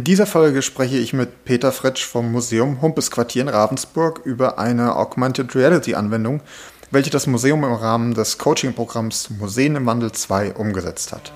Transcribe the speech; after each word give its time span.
In 0.00 0.04
dieser 0.04 0.24
Folge 0.24 0.62
spreche 0.62 0.96
ich 0.96 1.12
mit 1.12 1.44
Peter 1.44 1.72
Fretsch 1.72 2.06
vom 2.06 2.32
Museum 2.32 2.80
Humpesquartier 2.80 3.42
in 3.42 3.50
Ravensburg 3.50 4.22
über 4.24 4.58
eine 4.58 4.96
Augmented 4.96 5.54
Reality 5.54 5.94
Anwendung, 5.94 6.40
welche 6.90 7.10
das 7.10 7.26
Museum 7.26 7.64
im 7.64 7.74
Rahmen 7.74 8.14
des 8.14 8.38
Coaching-Programms 8.38 9.28
Museen 9.28 9.76
im 9.76 9.84
Wandel 9.84 10.12
2 10.12 10.54
umgesetzt 10.54 11.12
hat. 11.12 11.34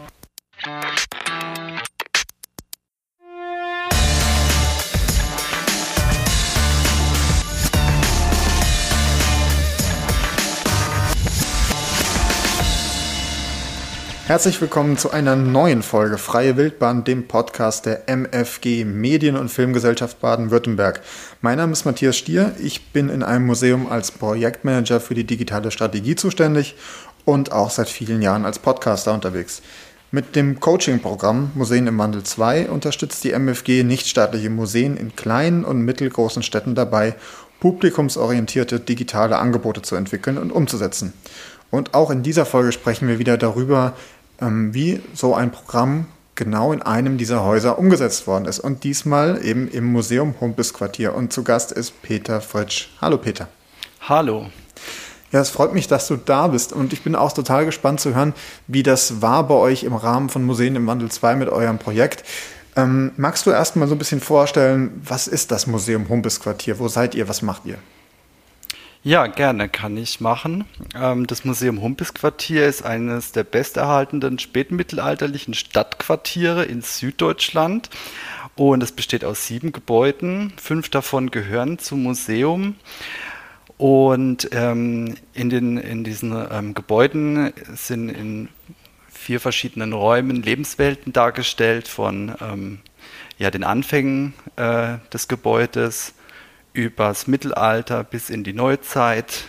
Herzlich 14.26 14.58
willkommen 14.62 14.96
zu 14.96 15.10
einer 15.10 15.36
neuen 15.36 15.82
Folge 15.82 16.16
Freie 16.16 16.56
Wildbahn, 16.56 17.04
dem 17.04 17.28
Podcast 17.28 17.84
der 17.84 18.08
MFG 18.08 18.86
Medien- 18.86 19.36
und 19.36 19.50
Filmgesellschaft 19.50 20.18
Baden-Württemberg. 20.22 21.02
Mein 21.42 21.58
Name 21.58 21.74
ist 21.74 21.84
Matthias 21.84 22.16
Stier. 22.16 22.54
Ich 22.58 22.86
bin 22.86 23.10
in 23.10 23.22
einem 23.22 23.44
Museum 23.44 23.86
als 23.86 24.12
Projektmanager 24.12 25.00
für 25.00 25.12
die 25.12 25.24
digitale 25.24 25.70
Strategie 25.70 26.16
zuständig 26.16 26.74
und 27.26 27.52
auch 27.52 27.68
seit 27.68 27.90
vielen 27.90 28.22
Jahren 28.22 28.46
als 28.46 28.58
Podcaster 28.58 29.12
unterwegs. 29.12 29.60
Mit 30.10 30.36
dem 30.36 30.58
Coaching-Programm 30.58 31.50
Museen 31.54 31.86
im 31.86 31.98
Wandel 31.98 32.22
2 32.22 32.70
unterstützt 32.70 33.24
die 33.24 33.32
MFG 33.32 33.82
nichtstaatliche 33.82 34.48
Museen 34.48 34.96
in 34.96 35.14
kleinen 35.16 35.66
und 35.66 35.82
mittelgroßen 35.82 36.42
Städten 36.42 36.74
dabei, 36.74 37.14
publikumsorientierte 37.60 38.80
digitale 38.80 39.38
Angebote 39.38 39.82
zu 39.82 39.96
entwickeln 39.96 40.38
und 40.38 40.50
umzusetzen. 40.50 41.12
Und 41.74 41.92
auch 41.92 42.10
in 42.10 42.22
dieser 42.22 42.46
Folge 42.46 42.70
sprechen 42.70 43.08
wir 43.08 43.18
wieder 43.18 43.36
darüber, 43.36 43.94
ähm, 44.40 44.72
wie 44.72 45.02
so 45.12 45.34
ein 45.34 45.50
Programm 45.50 46.06
genau 46.36 46.72
in 46.72 46.82
einem 46.82 47.18
dieser 47.18 47.42
Häuser 47.42 47.80
umgesetzt 47.80 48.28
worden 48.28 48.44
ist. 48.44 48.60
Und 48.60 48.84
diesmal 48.84 49.44
eben 49.44 49.66
im 49.66 49.86
Museum 49.86 50.36
Humpesquartier. 50.40 51.16
Und 51.16 51.32
zu 51.32 51.42
Gast 51.42 51.72
ist 51.72 52.00
Peter 52.00 52.40
Fritsch. 52.40 52.90
Hallo 53.00 53.18
Peter. 53.18 53.48
Hallo. 54.02 54.50
Ja, 55.32 55.40
es 55.40 55.50
freut 55.50 55.74
mich, 55.74 55.88
dass 55.88 56.06
du 56.06 56.14
da 56.14 56.46
bist. 56.46 56.72
Und 56.72 56.92
ich 56.92 57.02
bin 57.02 57.16
auch 57.16 57.32
total 57.32 57.64
gespannt 57.64 57.98
zu 57.98 58.14
hören, 58.14 58.34
wie 58.68 58.84
das 58.84 59.20
war 59.20 59.48
bei 59.48 59.54
euch 59.54 59.82
im 59.82 59.96
Rahmen 59.96 60.28
von 60.28 60.44
Museen 60.44 60.76
im 60.76 60.86
Wandel 60.86 61.10
2 61.10 61.34
mit 61.34 61.48
eurem 61.48 61.78
Projekt. 61.78 62.22
Ähm, 62.76 63.10
magst 63.16 63.46
du 63.46 63.50
erst 63.50 63.74
mal 63.74 63.88
so 63.88 63.96
ein 63.96 63.98
bisschen 63.98 64.20
vorstellen, 64.20 65.02
was 65.04 65.26
ist 65.26 65.50
das 65.50 65.66
Museum 65.66 66.08
Humpesquartier? 66.08 66.78
Wo 66.78 66.86
seid 66.86 67.16
ihr? 67.16 67.28
Was 67.28 67.42
macht 67.42 67.66
ihr? 67.66 67.78
Ja, 69.06 69.26
gerne 69.26 69.68
kann 69.68 69.98
ich 69.98 70.22
machen. 70.22 70.64
Ähm, 70.94 71.26
das 71.26 71.44
Museum 71.44 71.82
Humpesquartier 71.82 72.66
ist 72.66 72.86
eines 72.86 73.32
der 73.32 73.44
besterhaltenen 73.44 74.38
spätmittelalterlichen 74.38 75.52
Stadtquartiere 75.52 76.64
in 76.64 76.80
Süddeutschland 76.80 77.90
und 78.56 78.82
es 78.82 78.92
besteht 78.92 79.22
aus 79.22 79.46
sieben 79.46 79.72
Gebäuden. 79.72 80.54
Fünf 80.56 80.88
davon 80.88 81.30
gehören 81.30 81.78
zum 81.78 82.02
Museum. 82.02 82.76
Und 83.76 84.48
ähm, 84.52 85.16
in, 85.34 85.50
den, 85.50 85.76
in 85.76 86.02
diesen 86.02 86.34
ähm, 86.50 86.72
Gebäuden 86.72 87.52
sind 87.74 88.08
in 88.08 88.48
vier 89.10 89.38
verschiedenen 89.38 89.92
Räumen 89.92 90.42
Lebenswelten 90.42 91.12
dargestellt 91.12 91.88
von 91.88 92.80
ja, 93.38 93.50
den 93.50 93.64
Anfängen 93.64 94.34
äh, 94.56 94.96
des 95.12 95.28
Gebäudes, 95.28 96.14
übers 96.74 97.26
Mittelalter 97.26 98.04
bis 98.04 98.28
in 98.28 98.44
die 98.44 98.52
Neuzeit. 98.52 99.44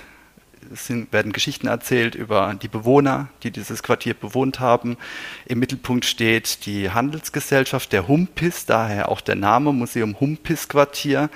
Es 0.74 0.90
werden 0.90 1.32
Geschichten 1.32 1.68
erzählt 1.68 2.16
über 2.16 2.56
die 2.60 2.68
Bewohner, 2.68 3.28
die 3.44 3.52
dieses 3.52 3.84
Quartier 3.84 4.14
bewohnt 4.14 4.60
haben. 4.60 4.98
Im 5.46 5.60
Mittelpunkt 5.60 6.06
steht 6.06 6.66
die 6.66 6.90
Handelsgesellschaft 6.90 7.92
der 7.92 8.08
Humpis, 8.08 8.66
daher 8.66 9.10
auch 9.10 9.22
der 9.22 9.36
Name 9.36 9.74
Museum 9.74 10.20
Humpis 10.20 10.68
Quartier. 10.68 11.30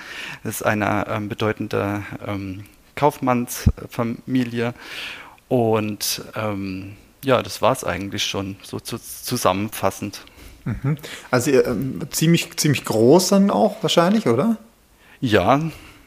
Das 0.43 0.55
ist 0.55 0.63
eine 0.63 1.05
ähm, 1.09 1.29
bedeutende 1.29 2.03
ähm, 2.25 2.63
Kaufmannsfamilie. 2.95 4.73
Und 5.47 6.23
ähm, 6.35 6.95
ja, 7.23 7.44
das 7.44 7.61
war 7.61 7.73
es 7.73 7.83
eigentlich 7.83 8.23
schon 8.23 8.55
so 8.63 8.79
zu, 8.79 8.97
zusammenfassend. 8.97 10.22
Mhm. 10.66 10.97
Also 11.29 11.51
äh, 11.51 11.75
ziemlich, 12.09 12.55
ziemlich 12.57 12.85
groß 12.85 13.29
dann 13.29 13.51
auch 13.51 13.81
wahrscheinlich, 13.81 14.28
oder? 14.28 14.57
Ja, 15.22 15.62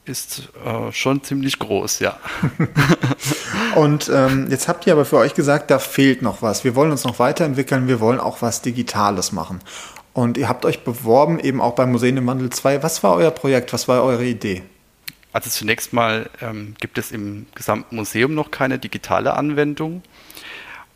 ist 0.05 0.49
äh, 0.65 0.91
schon 0.93 1.23
ziemlich 1.23 1.59
groß, 1.59 2.01
ja. 2.01 2.19
Und 3.77 4.11
ähm, 4.13 4.49
jetzt 4.51 4.69
habt 4.69 4.87
ihr 4.87 4.93
aber 4.93 5.05
für 5.05 5.19
euch 5.19 5.35
gesagt, 5.35 5.71
da 5.71 5.79
fehlt 5.79 6.23
noch 6.23 6.43
was. 6.43 6.65
Wir 6.65 6.75
wollen 6.75 6.91
uns 6.91 7.05
noch 7.05 7.19
weiterentwickeln, 7.19 7.89
wir 7.89 8.01
wollen 8.01 8.19
auch 8.19 8.43
was 8.43 8.63
Digitales 8.63 9.33
machen. 9.33 9.61
Und 10.13 10.37
ihr 10.37 10.49
habt 10.49 10.65
euch 10.65 10.85
beworben, 10.85 11.39
eben 11.39 11.61
auch 11.61 11.75
beim 11.75 11.93
Museen 11.93 12.17
im 12.17 12.27
Wandel 12.27 12.51
2. 12.51 12.83
Was 12.83 13.03
war 13.03 13.15
euer 13.15 13.31
Projekt? 13.31 13.73
Was 13.73 13.89
war 13.89 14.03
eure 14.03 14.25
Idee? 14.25 14.63
Also 15.33 15.49
zunächst 15.49 15.93
mal 15.93 16.29
ähm, 16.43 16.75
gibt 16.81 16.99
es 16.99 17.11
im 17.11 17.47
gesamten 17.55 17.97
Museum 17.97 18.35
noch 18.35 18.51
keine 18.51 18.79
digitale 18.79 19.35
Anwendung. 19.35 20.03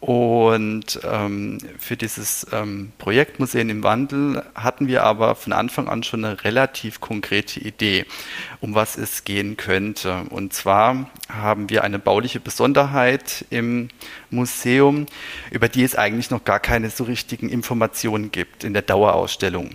Und 0.01 1.01
ähm, 1.11 1.59
für 1.79 1.97
dieses 1.97 2.47
ähm, 2.53 2.93
Projekt 2.99 3.41
Museen 3.41 3.71
im 3.71 3.83
Wandel 3.83 4.45
hatten 4.55 4.89
wir 4.89 5.05
aber 5.05 5.35
von 5.35 5.55
Anfang 5.55 5.89
an 5.89 6.03
schon 6.03 6.25
eine 6.25 6.45
relativ 6.45 7.01
konkrete 7.01 7.61
Idee, 7.61 8.05
um 8.61 8.75
was 8.75 8.99
es 8.99 9.25
gehen 9.25 9.57
könnte. 9.57 10.25
Und 10.29 10.53
zwar 10.53 11.11
haben 11.33 11.71
wir 11.71 11.83
eine 11.83 11.99
bauliche 11.99 12.41
Besonderheit 12.41 13.47
im 13.49 13.89
Museum, 14.31 15.07
über 15.51 15.69
die 15.69 15.83
es 15.83 15.97
eigentlich 15.97 16.31
noch 16.31 16.45
gar 16.45 16.61
keine 16.61 16.91
so 16.91 17.05
richtigen 17.05 17.49
Informationen 17.49 18.31
gibt 18.31 18.65
in 18.65 18.75
der 18.75 18.83
Dauerausstellung. 18.83 19.71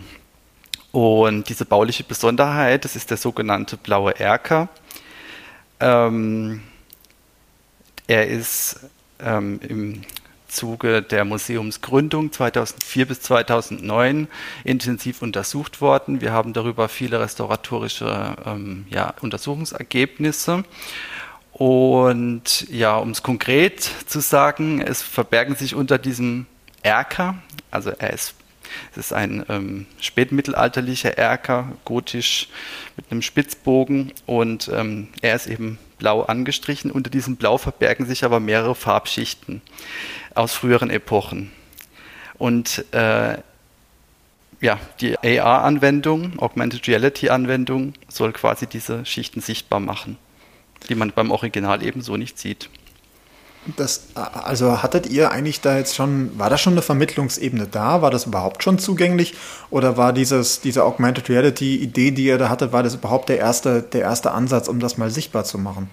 Und 0.91 1.49
diese 1.49 1.65
bauliche 1.65 2.03
Besonderheit, 2.03 2.85
das 2.85 2.95
ist 2.95 3.09
der 3.09 3.17
sogenannte 3.17 3.75
blaue 3.75 4.19
Erker. 4.19 4.69
Ähm, 5.79 6.61
er 8.07 8.27
ist 8.27 8.81
ähm, 9.23 9.59
im 9.67 10.01
Zuge 10.47 11.01
der 11.01 11.23
Museumsgründung 11.23 12.31
2004 12.31 13.05
bis 13.07 13.21
2009 13.21 14.27
intensiv 14.63 15.21
untersucht 15.21 15.81
worden. 15.81 16.21
Wir 16.21 16.33
haben 16.33 16.53
darüber 16.53 16.89
viele 16.89 17.19
restauratorische 17.19 18.35
ähm, 18.45 18.85
ja, 18.89 19.13
Untersuchungsergebnisse. 19.21 20.63
Und 21.53 22.67
ja, 22.69 22.97
um 22.97 23.11
es 23.11 23.23
konkret 23.23 23.81
zu 23.81 24.19
sagen, 24.19 24.81
es 24.81 25.01
verbergen 25.01 25.55
sich 25.55 25.75
unter 25.75 25.97
diesem 25.97 26.47
Erker, 26.83 27.35
also 27.69 27.91
er 27.91 28.13
ist 28.13 28.35
es 28.91 28.97
ist 28.97 29.13
ein 29.13 29.45
ähm, 29.49 29.85
spätmittelalterlicher 29.99 31.17
Erker, 31.17 31.73
gotisch 31.83 32.47
mit 32.95 33.11
einem 33.11 33.21
Spitzbogen 33.21 34.13
und 34.25 34.69
ähm, 34.73 35.09
er 35.21 35.35
ist 35.35 35.47
eben 35.47 35.77
blau 36.01 36.23
angestrichen. 36.23 36.89
Unter 36.89 37.11
diesem 37.11 37.35
Blau 37.35 37.59
verbergen 37.59 38.07
sich 38.07 38.25
aber 38.25 38.39
mehrere 38.39 38.73
Farbschichten 38.73 39.61
aus 40.33 40.53
früheren 40.53 40.89
Epochen. 40.89 41.51
Und 42.39 42.83
äh, 42.91 43.37
ja, 44.61 44.79
die 44.99 45.17
AR-Anwendung, 45.19 46.39
Augmented 46.39 46.87
Reality-Anwendung, 46.87 47.93
soll 48.07 48.33
quasi 48.33 48.65
diese 48.65 49.05
Schichten 49.05 49.41
sichtbar 49.41 49.79
machen, 49.79 50.17
die 50.89 50.95
man 50.95 51.11
beim 51.11 51.29
Original 51.29 51.83
ebenso 51.83 52.17
nicht 52.17 52.39
sieht. 52.39 52.69
Das, 53.77 54.07
also 54.15 54.81
hattet 54.81 55.05
ihr 55.05 55.31
eigentlich 55.31 55.61
da 55.61 55.77
jetzt 55.77 55.95
schon, 55.95 56.37
war 56.39 56.49
da 56.49 56.57
schon 56.57 56.73
eine 56.73 56.81
Vermittlungsebene 56.81 57.67
da? 57.67 58.01
War 58.01 58.09
das 58.09 58.25
überhaupt 58.25 58.63
schon 58.63 58.79
zugänglich? 58.79 59.35
Oder 59.69 59.97
war 59.97 60.13
dieses, 60.13 60.61
diese 60.61 60.83
Augmented 60.83 61.29
Reality 61.29 61.75
Idee, 61.75 62.09
die 62.09 62.25
ihr 62.25 62.39
da 62.39 62.49
hattet, 62.49 62.71
war 62.71 62.81
das 62.81 62.95
überhaupt 62.95 63.29
der 63.29 63.37
erste, 63.37 63.83
der 63.83 64.01
erste 64.01 64.31
Ansatz, 64.31 64.67
um 64.67 64.79
das 64.79 64.97
mal 64.97 65.11
sichtbar 65.11 65.43
zu 65.43 65.59
machen? 65.59 65.89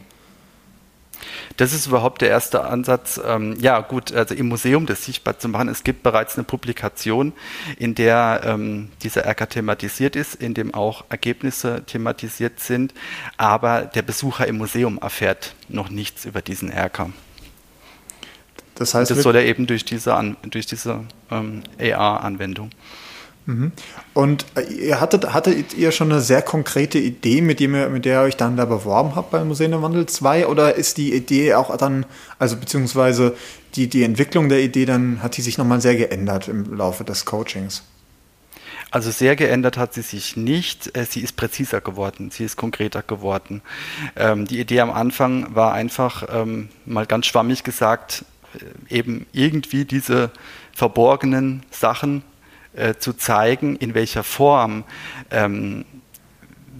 Das 1.58 1.72
ist 1.72 1.86
überhaupt 1.86 2.22
der 2.22 2.30
erste 2.30 2.64
Ansatz. 2.64 3.20
Ähm, 3.22 3.56
ja, 3.60 3.80
gut, 3.80 4.14
also 4.14 4.34
im 4.34 4.48
Museum 4.48 4.86
das 4.86 5.04
sichtbar 5.04 5.38
zu 5.38 5.48
machen. 5.48 5.68
Es 5.68 5.82
gibt 5.82 6.02
bereits 6.02 6.36
eine 6.36 6.44
Publikation, 6.44 7.32
in 7.78 7.94
der 7.94 8.42
ähm, 8.44 8.90
dieser 9.02 9.24
Erker 9.24 9.48
thematisiert 9.48 10.14
ist, 10.14 10.36
in 10.36 10.54
dem 10.54 10.72
auch 10.72 11.04
Ergebnisse 11.08 11.82
thematisiert 11.84 12.60
sind. 12.60 12.94
Aber 13.36 13.82
der 13.82 14.02
Besucher 14.02 14.46
im 14.46 14.56
Museum 14.56 14.98
erfährt 14.98 15.54
noch 15.68 15.90
nichts 15.90 16.24
über 16.24 16.42
diesen 16.42 16.70
Erker. 16.70 17.10
Das 18.78 18.94
heißt, 18.94 19.10
das 19.10 19.22
soll 19.22 19.34
er 19.34 19.44
eben 19.44 19.66
durch 19.66 19.84
diese, 19.84 20.16
durch 20.48 20.66
diese 20.66 21.00
ähm, 21.30 21.62
AR-Anwendung. 21.80 22.70
Mhm. 23.46 23.72
Und 24.14 24.44
äh, 24.54 24.62
ihr 24.72 25.00
hattet, 25.00 25.32
hattet 25.32 25.74
ihr 25.74 25.90
schon 25.90 26.12
eine 26.12 26.20
sehr 26.20 26.42
konkrete 26.42 26.98
Idee, 26.98 27.40
mit, 27.40 27.58
dem 27.58 27.74
ihr, 27.74 27.88
mit 27.88 28.04
der 28.04 28.20
ihr 28.20 28.26
euch 28.26 28.36
dann 28.36 28.56
da 28.56 28.66
beworben 28.66 29.16
habt 29.16 29.32
beim 29.32 29.48
Museum 29.48 29.72
der 29.72 29.82
Wandel 29.82 30.06
2? 30.06 30.46
Oder 30.46 30.76
ist 30.76 30.96
die 30.96 31.12
Idee 31.12 31.54
auch 31.54 31.76
dann, 31.76 32.06
also 32.38 32.56
beziehungsweise 32.56 33.34
die, 33.74 33.88
die 33.88 34.04
Entwicklung 34.04 34.48
der 34.48 34.60
Idee 34.60 34.84
dann, 34.84 35.22
hat 35.22 35.36
die 35.36 35.42
sich 35.42 35.58
nochmal 35.58 35.80
sehr 35.80 35.96
geändert 35.96 36.46
im 36.46 36.72
Laufe 36.76 37.02
des 37.02 37.24
Coachings? 37.24 37.82
Also 38.90 39.10
sehr 39.10 39.34
geändert 39.34 39.76
hat 39.76 39.92
sie 39.92 40.02
sich 40.02 40.36
nicht. 40.36 40.96
Äh, 40.96 41.04
sie 41.04 41.20
ist 41.20 41.36
präziser 41.36 41.80
geworden, 41.80 42.30
sie 42.30 42.44
ist 42.44 42.56
konkreter 42.56 43.02
geworden. 43.02 43.62
Ähm, 44.14 44.46
die 44.46 44.60
Idee 44.60 44.80
am 44.80 44.90
Anfang 44.90 45.54
war 45.54 45.72
einfach, 45.72 46.26
ähm, 46.30 46.68
mal 46.86 47.06
ganz 47.06 47.26
schwammig 47.26 47.64
gesagt, 47.64 48.24
eben 48.88 49.26
irgendwie 49.32 49.84
diese 49.84 50.30
verborgenen 50.72 51.62
Sachen 51.70 52.22
äh, 52.74 52.94
zu 52.94 53.12
zeigen, 53.12 53.76
in 53.76 53.94
welcher 53.94 54.22
Form, 54.22 54.84
ähm, 55.30 55.84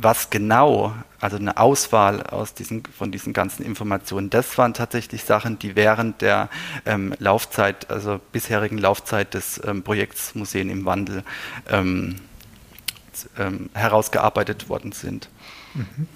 was 0.01 0.31
genau, 0.31 0.95
also 1.21 1.37
eine 1.37 1.57
Auswahl 1.57 2.23
aus 2.23 2.55
diesen, 2.55 2.85
von 2.85 3.11
diesen 3.11 3.33
ganzen 3.33 3.65
Informationen, 3.65 4.31
das 4.31 4.57
waren 4.59 4.75
tatsächlich 4.75 5.25
Sachen, 5.25 5.59
die 5.59 5.75
während 5.75 6.21
der 6.21 6.49
ähm, 6.87 7.15
Laufzeit, 7.19 7.91
also 7.91 8.21
bisherigen 8.33 8.79
Laufzeit 8.79 9.35
des 9.35 9.61
ähm, 9.65 9.83
Projekts 9.83 10.37
Museen 10.37 10.71
im 10.71 10.85
Wandel 10.85 11.25
ähm, 11.69 12.17
ähm, 13.37 13.71
herausgearbeitet 13.75 14.69
worden 14.69 14.93
sind. 14.93 15.29
Mhm. 15.75 16.07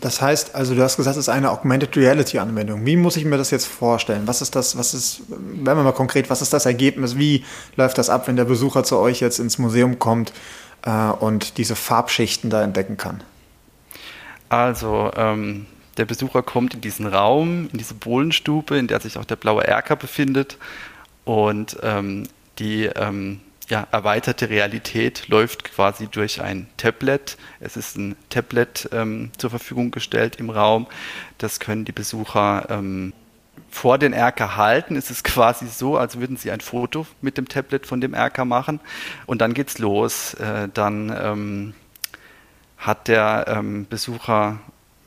Das 0.00 0.20
heißt, 0.20 0.54
also 0.54 0.74
du 0.74 0.82
hast 0.82 0.96
gesagt, 0.96 1.16
es 1.16 1.24
ist 1.24 1.28
eine 1.28 1.50
Augmented 1.50 1.96
Reality 1.96 2.38
Anwendung. 2.38 2.86
Wie 2.86 2.96
muss 2.96 3.16
ich 3.16 3.24
mir 3.24 3.36
das 3.36 3.50
jetzt 3.50 3.66
vorstellen? 3.66 4.22
Was 4.26 4.42
ist 4.42 4.54
das, 4.54 4.78
was 4.78 4.94
ist, 4.94 5.22
wenn 5.28 5.76
wir 5.76 5.82
mal 5.82 5.92
konkret, 5.92 6.30
was 6.30 6.40
ist 6.40 6.52
das 6.52 6.66
Ergebnis? 6.66 7.18
Wie 7.18 7.44
läuft 7.76 7.98
das 7.98 8.08
ab, 8.08 8.28
wenn 8.28 8.36
der 8.36 8.44
Besucher 8.44 8.84
zu 8.84 8.96
euch 8.98 9.20
jetzt 9.20 9.40
ins 9.40 9.58
Museum 9.58 9.98
kommt 9.98 10.32
äh, 10.82 10.90
und 10.90 11.58
diese 11.58 11.74
Farbschichten 11.74 12.48
da 12.48 12.62
entdecken 12.62 12.96
kann? 12.96 13.22
Also, 14.48 15.10
ähm, 15.16 15.66
der 15.96 16.04
Besucher 16.04 16.42
kommt 16.42 16.74
in 16.74 16.80
diesen 16.80 17.06
Raum, 17.06 17.68
in 17.72 17.78
diese 17.78 17.94
Bohlenstube, 17.94 18.78
in 18.78 18.86
der 18.86 19.00
sich 19.00 19.18
auch 19.18 19.24
der 19.24 19.36
blaue 19.36 19.66
Erker 19.66 19.96
befindet 19.96 20.58
und 21.24 21.76
ähm, 21.82 22.28
die 22.60 22.84
ähm, 22.84 23.40
ja, 23.68 23.86
erweiterte 23.90 24.48
Realität 24.48 25.28
läuft 25.28 25.64
quasi 25.64 26.06
durch 26.06 26.40
ein 26.40 26.68
Tablet. 26.76 27.36
Es 27.60 27.76
ist 27.76 27.96
ein 27.96 28.16
Tablet 28.30 28.88
ähm, 28.92 29.30
zur 29.36 29.50
Verfügung 29.50 29.90
gestellt 29.90 30.36
im 30.36 30.50
Raum. 30.50 30.86
Das 31.36 31.60
können 31.60 31.84
die 31.84 31.92
Besucher 31.92 32.66
ähm, 32.70 33.12
vor 33.68 33.98
den 33.98 34.12
Erker 34.12 34.56
halten. 34.56 34.96
Es 34.96 35.10
ist 35.10 35.24
quasi 35.24 35.66
so, 35.66 35.98
als 35.98 36.18
würden 36.18 36.36
sie 36.36 36.50
ein 36.50 36.60
Foto 36.60 37.06
mit 37.20 37.36
dem 37.36 37.48
Tablet 37.48 37.86
von 37.86 38.00
dem 38.00 38.14
Erker 38.14 38.44
machen. 38.44 38.80
Und 39.26 39.40
dann 39.40 39.54
geht's 39.54 39.78
los. 39.78 40.34
Äh, 40.34 40.68
dann 40.72 41.14
ähm, 41.14 41.74
hat 42.78 43.08
der 43.08 43.44
ähm, 43.48 43.86
Besucher 43.88 44.60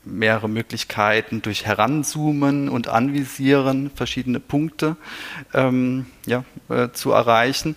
mehrere 0.04 0.48
Möglichkeiten 0.48 1.42
durch 1.42 1.66
Heranzoomen 1.66 2.68
und 2.68 2.88
Anvisieren 2.88 3.90
verschiedene 3.94 4.40
Punkte 4.40 4.96
ähm, 5.54 6.06
ja, 6.26 6.44
äh, 6.68 6.90
zu 6.92 7.12
erreichen. 7.12 7.76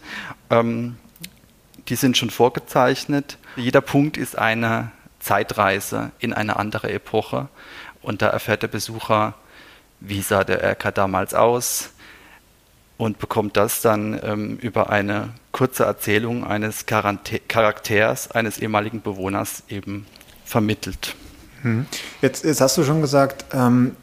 Ähm, 0.50 0.98
die 1.88 1.96
sind 1.96 2.18
schon 2.18 2.32
vorgezeichnet. 2.32 3.38
Jeder 3.56 3.82
Punkt 3.82 4.18
ist 4.18 4.38
eine 4.38 4.92
Zeitreise 5.20 6.12
in 6.20 6.34
eine 6.34 6.58
andere 6.58 6.92
Epoche 6.92 7.48
und 8.02 8.22
da 8.22 8.30
erfährt 8.30 8.64
der 8.64 8.68
Besucher, 8.68 9.36
wie 10.00 10.22
sah 10.22 10.44
der 10.44 10.62
Erker 10.62 10.92
damals 10.92 11.34
aus 11.34 11.92
und 12.98 13.20
bekommt 13.20 13.58
das 13.58 13.82
dann 13.82 14.20
ähm, 14.24 14.58
über 14.58 14.90
eine 14.90 15.30
kurze 15.52 15.86
Erzählung 15.86 16.46
eines 16.46 16.86
Charakters 16.86 18.32
eines 18.32 18.58
ehemaligen 18.60 19.02
Bewohners 19.02 19.64
eben 19.70 20.06
vermittelt. 20.44 21.16
Hm. 21.66 21.88
Jetzt, 22.22 22.46
jetzt 22.46 22.62
hast 22.62 22.78
du 22.78 22.84
schon 22.84 23.02
gesagt, 23.02 23.46
ähm, 23.52 23.96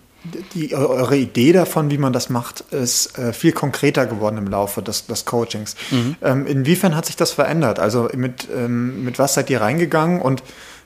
die, 0.55 0.75
eure 0.75 1.17
Idee 1.17 1.53
davon, 1.53 1.91
wie 1.93 1.99
man 1.99 2.13
das 2.13 2.29
macht, 2.29 2.61
ist 2.73 3.17
äh, 3.19 3.33
viel 3.33 3.53
konkreter 3.53 4.07
geworden 4.07 4.37
im 4.37 4.49
Laufe 4.49 4.83
des, 4.83 5.07
des 5.07 5.25
Coachings. 5.25 5.77
Mhm. 5.91 6.17
Ähm, 6.23 6.47
inwiefern 6.47 6.97
hat 6.97 7.07
sich 7.07 7.15
das 7.15 7.31
verändert? 7.31 7.79
Also 7.79 8.09
mit, 8.15 8.49
ähm, 8.53 9.05
mit 9.05 9.21
was 9.21 9.35
seid 9.35 9.49
ihr 9.49 9.61
reingegangen 9.61 10.21
und 10.21 10.43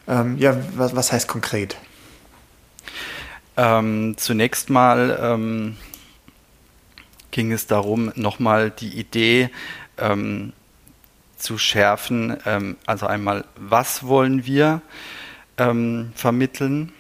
ähm, 0.07 0.37
ja, 0.39 0.55
was, 0.77 0.95
was 0.95 1.13
heißt 1.13 1.29
konkret? 1.29 1.77
Ähm, 3.57 4.15
zunächst 4.19 4.69
mal 4.69 5.19
ähm, 5.21 5.77
ging 7.31 7.53
es 7.53 7.67
darum, 7.67 8.13
nochmal 8.15 8.71
die 8.71 8.99
Idee 8.99 9.51
zu 11.39 11.57
schärfen. 11.57 12.37
also 12.85 13.07
einmal, 13.07 13.47
was 13.57 14.07
wollen 14.07 14.45
wir? 14.45 14.83
Ähm, 15.59 16.13
vermitteln. 16.15 16.93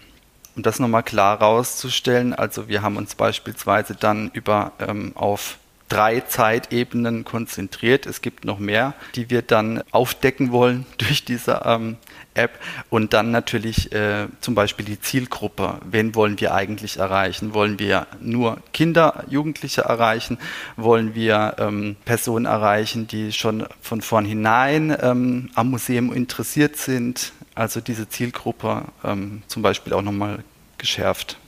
Um 0.54 0.62
das 0.62 0.78
nochmal 0.78 1.02
klar 1.02 1.40
rauszustellen, 1.40 2.32
also 2.32 2.68
wir 2.68 2.80
haben 2.80 2.96
uns 2.96 3.14
beispielsweise 3.14 3.94
dann 3.94 4.30
über 4.32 4.72
ähm, 4.78 5.12
auf 5.14 5.58
drei 5.88 6.20
Zeitebenen 6.20 7.24
konzentriert. 7.24 8.06
Es 8.06 8.20
gibt 8.20 8.44
noch 8.44 8.58
mehr, 8.58 8.94
die 9.14 9.30
wir 9.30 9.42
dann 9.42 9.82
aufdecken 9.92 10.52
wollen 10.52 10.86
durch 10.98 11.24
diese 11.24 11.62
ähm, 11.64 11.96
App. 12.34 12.58
Und 12.90 13.12
dann 13.12 13.30
natürlich 13.30 13.92
äh, 13.92 14.26
zum 14.40 14.54
Beispiel 14.54 14.84
die 14.84 15.00
Zielgruppe. 15.00 15.78
Wen 15.84 16.14
wollen 16.14 16.40
wir 16.40 16.54
eigentlich 16.54 16.98
erreichen? 16.98 17.54
Wollen 17.54 17.78
wir 17.78 18.06
nur 18.20 18.58
Kinder, 18.72 19.24
Jugendliche 19.28 19.82
erreichen? 19.82 20.38
Wollen 20.76 21.14
wir 21.14 21.56
ähm, 21.58 21.96
Personen 22.04 22.46
erreichen, 22.46 23.06
die 23.06 23.32
schon 23.32 23.66
von 23.80 24.02
vornherein 24.02 24.96
ähm, 25.00 25.50
am 25.54 25.70
Museum 25.70 26.12
interessiert 26.12 26.76
sind? 26.76 27.32
Also 27.56 27.80
diese 27.80 28.08
Zielgruppe 28.08 28.84
ähm, 29.02 29.42
zum 29.48 29.62
Beispiel 29.62 29.94
auch 29.94 30.02
nochmal 30.02 30.44
geschärft. 30.78 31.38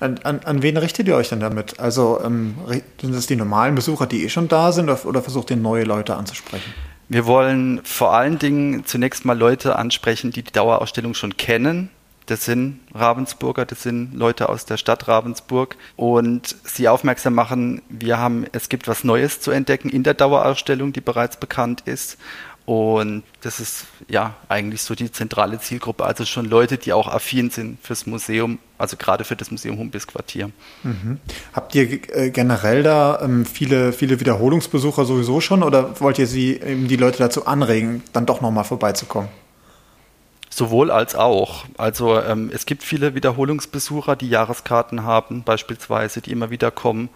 An, 0.00 0.18
an, 0.24 0.40
an, 0.40 0.62
wen 0.62 0.76
richtet 0.76 1.06
ihr 1.06 1.16
euch 1.16 1.28
denn 1.28 1.40
damit? 1.40 1.80
Also 1.80 2.20
ähm, 2.22 2.56
sind 3.00 3.14
es 3.14 3.26
die 3.26 3.36
normalen 3.36 3.74
Besucher, 3.74 4.06
die 4.06 4.24
eh 4.24 4.28
schon 4.28 4.48
da 4.48 4.72
sind, 4.72 4.90
oder, 4.90 5.04
oder 5.06 5.22
versucht 5.22 5.50
ihr 5.50 5.56
neue 5.56 5.84
Leute 5.84 6.16
anzusprechen? 6.16 6.74
Wir 7.08 7.26
wollen 7.26 7.80
vor 7.84 8.14
allen 8.14 8.38
Dingen 8.38 8.84
zunächst 8.84 9.24
mal 9.24 9.38
Leute 9.38 9.76
ansprechen, 9.76 10.32
die 10.32 10.42
die 10.42 10.52
Dauerausstellung 10.52 11.14
schon 11.14 11.36
kennen. 11.36 11.90
Das 12.24 12.44
sind 12.44 12.80
Ravensburger, 12.92 13.64
das 13.66 13.84
sind 13.84 14.12
Leute 14.14 14.48
aus 14.48 14.64
der 14.64 14.78
Stadt 14.78 15.06
Ravensburg 15.06 15.76
und 15.94 16.56
sie 16.64 16.88
aufmerksam 16.88 17.34
machen, 17.34 17.82
wir 17.88 18.18
haben, 18.18 18.46
es 18.50 18.68
gibt 18.68 18.88
was 18.88 19.04
Neues 19.04 19.40
zu 19.40 19.52
entdecken 19.52 19.90
in 19.90 20.02
der 20.02 20.14
Dauerausstellung, 20.14 20.92
die 20.92 21.00
bereits 21.00 21.36
bekannt 21.36 21.82
ist 21.84 22.18
und 22.66 23.22
das 23.42 23.60
ist 23.60 23.86
ja 24.08 24.34
eigentlich 24.48 24.82
so 24.82 24.96
die 24.96 25.12
zentrale 25.12 25.60
Zielgruppe, 25.60 26.04
also 26.04 26.24
schon 26.24 26.46
Leute, 26.46 26.78
die 26.78 26.92
auch 26.92 27.06
affin 27.06 27.48
sind 27.48 27.78
fürs 27.80 28.06
Museum, 28.06 28.58
also 28.76 28.96
gerade 28.96 29.22
für 29.22 29.36
das 29.36 29.52
Museum 29.52 29.78
Humbis 29.78 30.08
Quartier. 30.08 30.50
Mhm. 30.82 31.20
Habt 31.52 31.76
ihr 31.76 32.00
äh, 32.12 32.30
generell 32.30 32.82
da 32.82 33.20
ähm, 33.22 33.46
viele, 33.46 33.92
viele 33.92 34.18
Wiederholungsbesucher 34.18 35.04
sowieso 35.04 35.40
schon 35.40 35.62
oder 35.62 36.00
wollt 36.00 36.18
ihr 36.18 36.26
sie 36.26 36.56
eben 36.56 36.88
die 36.88 36.96
Leute 36.96 37.18
dazu 37.18 37.46
anregen, 37.46 38.02
dann 38.12 38.26
doch 38.26 38.40
nochmal 38.40 38.64
vorbeizukommen? 38.64 39.30
Sowohl 40.50 40.90
als 40.90 41.14
auch. 41.14 41.66
Also 41.76 42.20
ähm, 42.20 42.50
es 42.52 42.66
gibt 42.66 42.82
viele 42.82 43.14
Wiederholungsbesucher, 43.14 44.16
die 44.16 44.28
Jahreskarten 44.28 45.04
haben, 45.04 45.44
beispielsweise, 45.44 46.20
die 46.20 46.32
immer 46.32 46.50
wieder 46.50 46.72
kommen. 46.72 47.10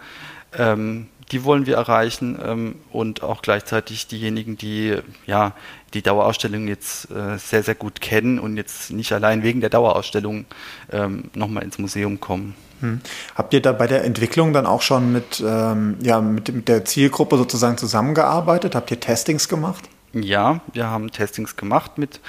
Ähm, 0.56 1.08
die 1.30 1.44
wollen 1.44 1.66
wir 1.66 1.76
erreichen 1.76 2.38
ähm, 2.44 2.74
und 2.90 3.22
auch 3.22 3.42
gleichzeitig 3.42 4.06
diejenigen, 4.06 4.56
die 4.56 4.96
ja 5.26 5.52
die 5.94 6.02
Dauerausstellung 6.02 6.68
jetzt 6.68 7.10
äh, 7.10 7.38
sehr, 7.38 7.62
sehr 7.62 7.74
gut 7.74 8.00
kennen 8.00 8.38
und 8.38 8.56
jetzt 8.56 8.90
nicht 8.90 9.12
allein 9.12 9.42
wegen 9.42 9.60
der 9.60 9.70
Dauerausstellung 9.70 10.46
ähm, 10.92 11.30
nochmal 11.34 11.64
ins 11.64 11.78
Museum 11.78 12.20
kommen. 12.20 12.54
Hm. 12.80 13.00
Habt 13.34 13.52
ihr 13.54 13.60
da 13.60 13.72
bei 13.72 13.86
der 13.86 14.04
Entwicklung 14.04 14.52
dann 14.52 14.66
auch 14.66 14.82
schon 14.82 15.12
mit, 15.12 15.42
ähm, 15.46 15.96
ja, 16.02 16.20
mit, 16.20 16.52
mit 16.54 16.68
der 16.68 16.84
Zielgruppe 16.84 17.36
sozusagen 17.36 17.76
zusammengearbeitet? 17.76 18.74
Habt 18.74 18.90
ihr 18.90 19.00
Testings 19.00 19.48
gemacht? 19.48 19.88
Ja, 20.12 20.60
wir 20.72 20.86
haben 20.86 21.10
Testings 21.10 21.56
gemacht 21.56 21.98
mit 21.98 22.20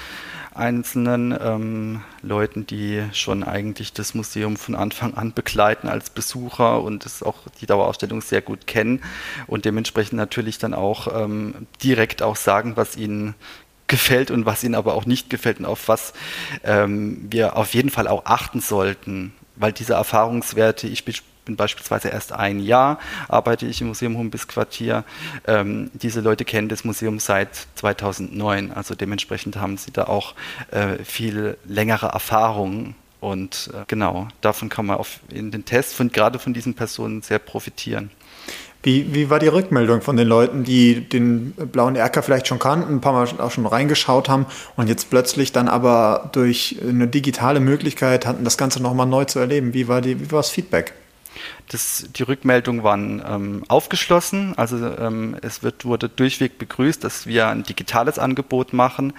einzelnen 0.54 1.36
ähm, 1.40 2.02
Leuten, 2.22 2.66
die 2.66 3.02
schon 3.12 3.42
eigentlich 3.42 3.92
das 3.92 4.14
Museum 4.14 4.56
von 4.56 4.74
Anfang 4.74 5.14
an 5.14 5.32
begleiten 5.32 5.88
als 5.88 6.10
Besucher 6.10 6.82
und 6.82 7.06
es 7.06 7.22
auch 7.22 7.38
die 7.60 7.66
Dauerausstellung 7.66 8.20
sehr 8.20 8.42
gut 8.42 8.66
kennen 8.66 9.02
und 9.46 9.64
dementsprechend 9.64 10.14
natürlich 10.14 10.58
dann 10.58 10.74
auch 10.74 11.24
ähm, 11.24 11.66
direkt 11.82 12.22
auch 12.22 12.36
sagen, 12.36 12.76
was 12.76 12.96
ihnen 12.96 13.34
gefällt 13.86 14.30
und 14.30 14.46
was 14.46 14.64
ihnen 14.64 14.74
aber 14.74 14.94
auch 14.94 15.06
nicht 15.06 15.30
gefällt 15.30 15.58
und 15.58 15.66
auf 15.66 15.88
was 15.88 16.12
ähm, 16.64 17.26
wir 17.30 17.56
auf 17.56 17.74
jeden 17.74 17.90
Fall 17.90 18.08
auch 18.08 18.24
achten 18.24 18.60
sollten, 18.60 19.34
weil 19.56 19.72
diese 19.72 19.94
Erfahrungswerte, 19.94 20.86
ich 20.86 21.04
bin 21.44 21.56
beispielsweise 21.56 22.08
erst 22.08 22.32
ein 22.32 22.60
Jahr, 22.60 22.98
arbeite 23.28 23.66
ich 23.66 23.80
im 23.80 23.88
Museum 23.88 24.16
Humbis 24.16 24.48
Quartier. 24.48 25.04
Ähm, 25.46 25.90
diese 25.94 26.20
Leute 26.20 26.44
kennen 26.44 26.68
das 26.68 26.84
Museum 26.84 27.18
seit 27.18 27.66
2009, 27.76 28.72
also 28.72 28.94
dementsprechend 28.94 29.56
haben 29.56 29.76
sie 29.76 29.92
da 29.92 30.04
auch 30.04 30.34
äh, 30.70 31.02
viel 31.04 31.56
längere 31.64 32.06
Erfahrungen. 32.06 32.94
Und 33.20 33.70
äh, 33.72 33.84
genau, 33.86 34.28
davon 34.40 34.68
kann 34.68 34.86
man 34.86 34.96
auf, 34.96 35.20
in 35.32 35.50
den 35.50 35.64
Tests 35.64 35.94
von, 35.94 36.10
gerade 36.10 36.38
von 36.38 36.54
diesen 36.54 36.74
Personen 36.74 37.22
sehr 37.22 37.38
profitieren. 37.38 38.10
Wie, 38.84 39.14
wie 39.14 39.30
war 39.30 39.38
die 39.38 39.46
Rückmeldung 39.46 40.02
von 40.02 40.16
den 40.16 40.26
Leuten, 40.26 40.64
die 40.64 41.08
den 41.08 41.52
blauen 41.52 41.94
Erker 41.94 42.24
vielleicht 42.24 42.48
schon 42.48 42.58
kannten, 42.58 42.92
ein 42.92 43.00
paar 43.00 43.12
Mal 43.12 43.28
auch 43.40 43.52
schon 43.52 43.64
reingeschaut 43.64 44.28
haben 44.28 44.46
und 44.74 44.88
jetzt 44.88 45.08
plötzlich 45.08 45.52
dann 45.52 45.68
aber 45.68 46.30
durch 46.32 46.78
eine 46.82 47.06
digitale 47.06 47.60
Möglichkeit 47.60 48.26
hatten, 48.26 48.42
das 48.42 48.58
Ganze 48.58 48.82
nochmal 48.82 49.06
neu 49.06 49.24
zu 49.24 49.38
erleben? 49.38 49.72
Wie 49.72 49.86
war, 49.86 50.00
die, 50.00 50.20
wie 50.20 50.32
war 50.32 50.40
das 50.40 50.50
Feedback? 50.50 50.94
Das, 51.72 52.06
die 52.14 52.22
Rückmeldungen 52.22 52.84
waren 52.84 53.22
ähm, 53.26 53.64
aufgeschlossen. 53.68 54.52
Also 54.58 54.76
ähm, 54.76 55.36
es 55.40 55.62
wird, 55.62 55.84
wurde 55.86 56.08
durchweg 56.08 56.58
begrüßt, 56.58 57.02
dass 57.02 57.26
wir 57.26 57.48
ein 57.48 57.62
digitales 57.62 58.18
Angebot 58.18 58.74
machen. 58.74 59.14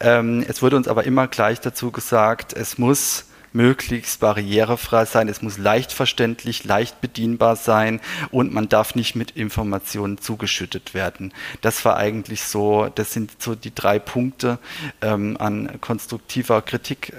Ähm, 0.00 0.44
es 0.48 0.62
wurde 0.62 0.76
uns 0.76 0.88
aber 0.88 1.04
immer 1.04 1.28
gleich 1.28 1.60
dazu 1.60 1.90
gesagt, 1.90 2.54
es 2.54 2.78
muss 2.78 3.26
möglichst 3.52 4.20
barrierefrei 4.20 5.04
sein, 5.04 5.28
es 5.28 5.42
muss 5.42 5.58
leicht 5.58 5.92
verständlich, 5.92 6.64
leicht 6.64 7.00
bedienbar 7.00 7.56
sein 7.56 8.00
und 8.30 8.52
man 8.52 8.68
darf 8.68 8.94
nicht 8.94 9.16
mit 9.16 9.32
Informationen 9.32 10.18
zugeschüttet 10.18 10.94
werden. 10.94 11.32
Das 11.60 11.84
war 11.84 11.96
eigentlich 11.96 12.42
so, 12.44 12.88
das 12.94 13.12
sind 13.12 13.42
so 13.42 13.54
die 13.54 13.74
drei 13.74 13.98
Punkte 13.98 14.58
ähm, 15.02 15.36
an 15.38 15.80
konstruktiver 15.80 16.62
Kritik, 16.62 17.10
äh, 17.10 17.14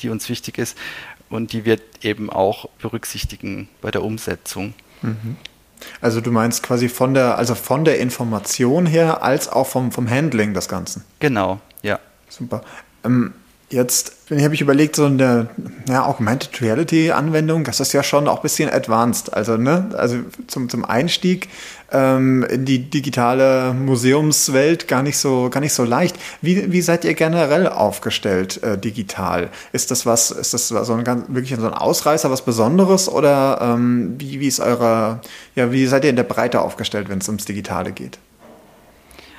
die 0.00 0.10
uns 0.10 0.28
wichtig 0.28 0.58
ist 0.58 0.76
und 1.30 1.52
die 1.52 1.64
wir 1.64 1.78
eben 2.02 2.28
auch 2.28 2.68
berücksichtigen 2.80 3.68
bei 3.80 3.90
der 3.90 4.02
Umsetzung. 4.02 4.74
Mhm. 5.00 5.36
Also 6.02 6.20
du 6.20 6.30
meinst 6.30 6.62
quasi 6.62 6.88
von 6.88 7.14
der, 7.14 7.38
also 7.38 7.54
von 7.54 7.84
der 7.84 7.98
Information 8.00 8.84
her 8.84 9.22
als 9.22 9.48
auch 9.48 9.66
vom, 9.66 9.92
vom 9.92 10.10
Handling 10.10 10.52
des 10.52 10.68
Ganzen. 10.68 11.04
Genau, 11.20 11.60
ja. 11.82 11.98
Super. 12.28 12.62
Ähm, 13.04 13.32
Jetzt 13.72 14.14
habe 14.28 14.52
ich 14.52 14.60
überlegt, 14.60 14.96
so 14.96 15.04
eine 15.04 15.48
ja, 15.88 16.04
Augmented 16.04 16.60
Reality 16.60 17.12
Anwendung, 17.12 17.62
das 17.62 17.78
ist 17.78 17.92
ja 17.92 18.02
schon 18.02 18.26
auch 18.26 18.38
ein 18.38 18.42
bisschen 18.42 18.68
advanced. 18.68 19.32
Also, 19.32 19.56
ne, 19.56 19.90
also 19.96 20.16
zum, 20.48 20.68
zum 20.68 20.84
Einstieg 20.84 21.48
ähm, 21.92 22.44
in 22.50 22.64
die 22.64 22.90
digitale 22.90 23.72
Museumswelt 23.72 24.88
gar 24.88 25.04
nicht 25.04 25.18
so, 25.18 25.50
gar 25.50 25.60
nicht 25.60 25.72
so 25.72 25.84
leicht. 25.84 26.16
Wie, 26.42 26.72
wie 26.72 26.80
seid 26.80 27.04
ihr 27.04 27.14
generell 27.14 27.68
aufgestellt 27.68 28.60
äh, 28.64 28.76
digital? 28.76 29.50
Ist 29.72 29.92
das 29.92 30.04
was, 30.04 30.32
ist 30.32 30.52
das 30.52 30.66
so 30.68 30.92
ein 30.92 31.04
ganz, 31.04 31.26
wirklich 31.28 31.56
so 31.56 31.66
ein 31.66 31.74
Ausreißer, 31.74 32.28
was 32.28 32.44
Besonderes 32.44 33.08
oder 33.08 33.60
ähm, 33.62 34.16
wie, 34.18 34.40
wie 34.40 34.48
ist 34.48 34.58
eure, 34.58 35.20
ja, 35.54 35.70
wie 35.70 35.86
seid 35.86 36.02
ihr 36.02 36.10
in 36.10 36.16
der 36.16 36.24
Breite 36.24 36.60
aufgestellt, 36.60 37.08
wenn 37.08 37.18
es 37.18 37.28
ums 37.28 37.44
Digitale 37.44 37.92
geht? 37.92 38.18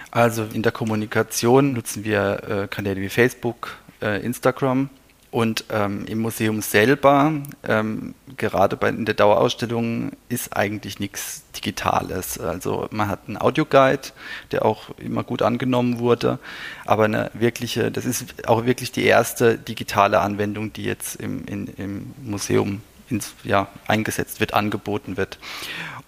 Also 0.09 0.45
in 0.53 0.61
der 0.61 0.71
Kommunikation 0.71 1.73
nutzen 1.73 2.05
wir 2.05 2.43
äh, 2.47 2.67
Kanäle 2.67 3.01
wie 3.01 3.09
Facebook, 3.09 3.77
äh, 4.01 4.23
Instagram. 4.23 4.89
Und 5.31 5.63
ähm, 5.69 6.03
im 6.07 6.19
Museum 6.19 6.61
selber, 6.61 7.31
ähm, 7.65 8.15
gerade 8.35 8.75
bei, 8.75 8.89
in 8.89 9.05
der 9.05 9.15
Dauerausstellung, 9.15 10.11
ist 10.27 10.57
eigentlich 10.57 10.99
nichts 10.99 11.43
Digitales. 11.55 12.37
Also 12.37 12.89
man 12.91 13.07
hat 13.07 13.21
einen 13.27 13.37
Audioguide, 13.37 14.09
der 14.51 14.65
auch 14.65 14.89
immer 14.97 15.23
gut 15.23 15.41
angenommen 15.41 15.99
wurde, 15.99 16.37
aber 16.85 17.05
eine 17.05 17.31
wirkliche, 17.33 17.91
das 17.91 18.03
ist 18.03 18.45
auch 18.49 18.65
wirklich 18.65 18.91
die 18.91 19.05
erste 19.05 19.57
digitale 19.57 20.19
Anwendung, 20.19 20.73
die 20.73 20.83
jetzt 20.83 21.15
im, 21.15 21.45
in, 21.45 21.67
im 21.77 22.13
Museum 22.21 22.81
ins, 23.09 23.33
ja, 23.45 23.67
eingesetzt 23.87 24.41
wird, 24.41 24.53
angeboten 24.53 25.15
wird. 25.15 25.39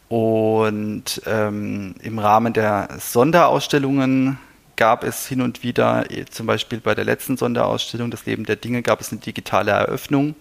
Und 0.10 1.22
ähm, 1.26 1.96
im 2.02 2.20
Rahmen 2.20 2.52
der 2.52 2.90
Sonderausstellungen 3.00 4.38
gab 4.76 5.04
es 5.04 5.28
hin 5.28 5.42
und 5.42 5.64
wieder, 5.64 6.10
eh, 6.12 6.26
zum 6.26 6.46
Beispiel 6.46 6.80
bei 6.80 6.96
der 6.96 7.06
letzten 7.06 7.38
Sonderausstellung, 7.38 8.12
das 8.12 8.26
Leben 8.26 8.46
der 8.46 8.56
Dinge, 8.56 8.82
gab 8.82 9.02
es 9.02 9.12
eine 9.12 9.22
digitale 9.22 9.72
Eröffnung. 9.72 10.36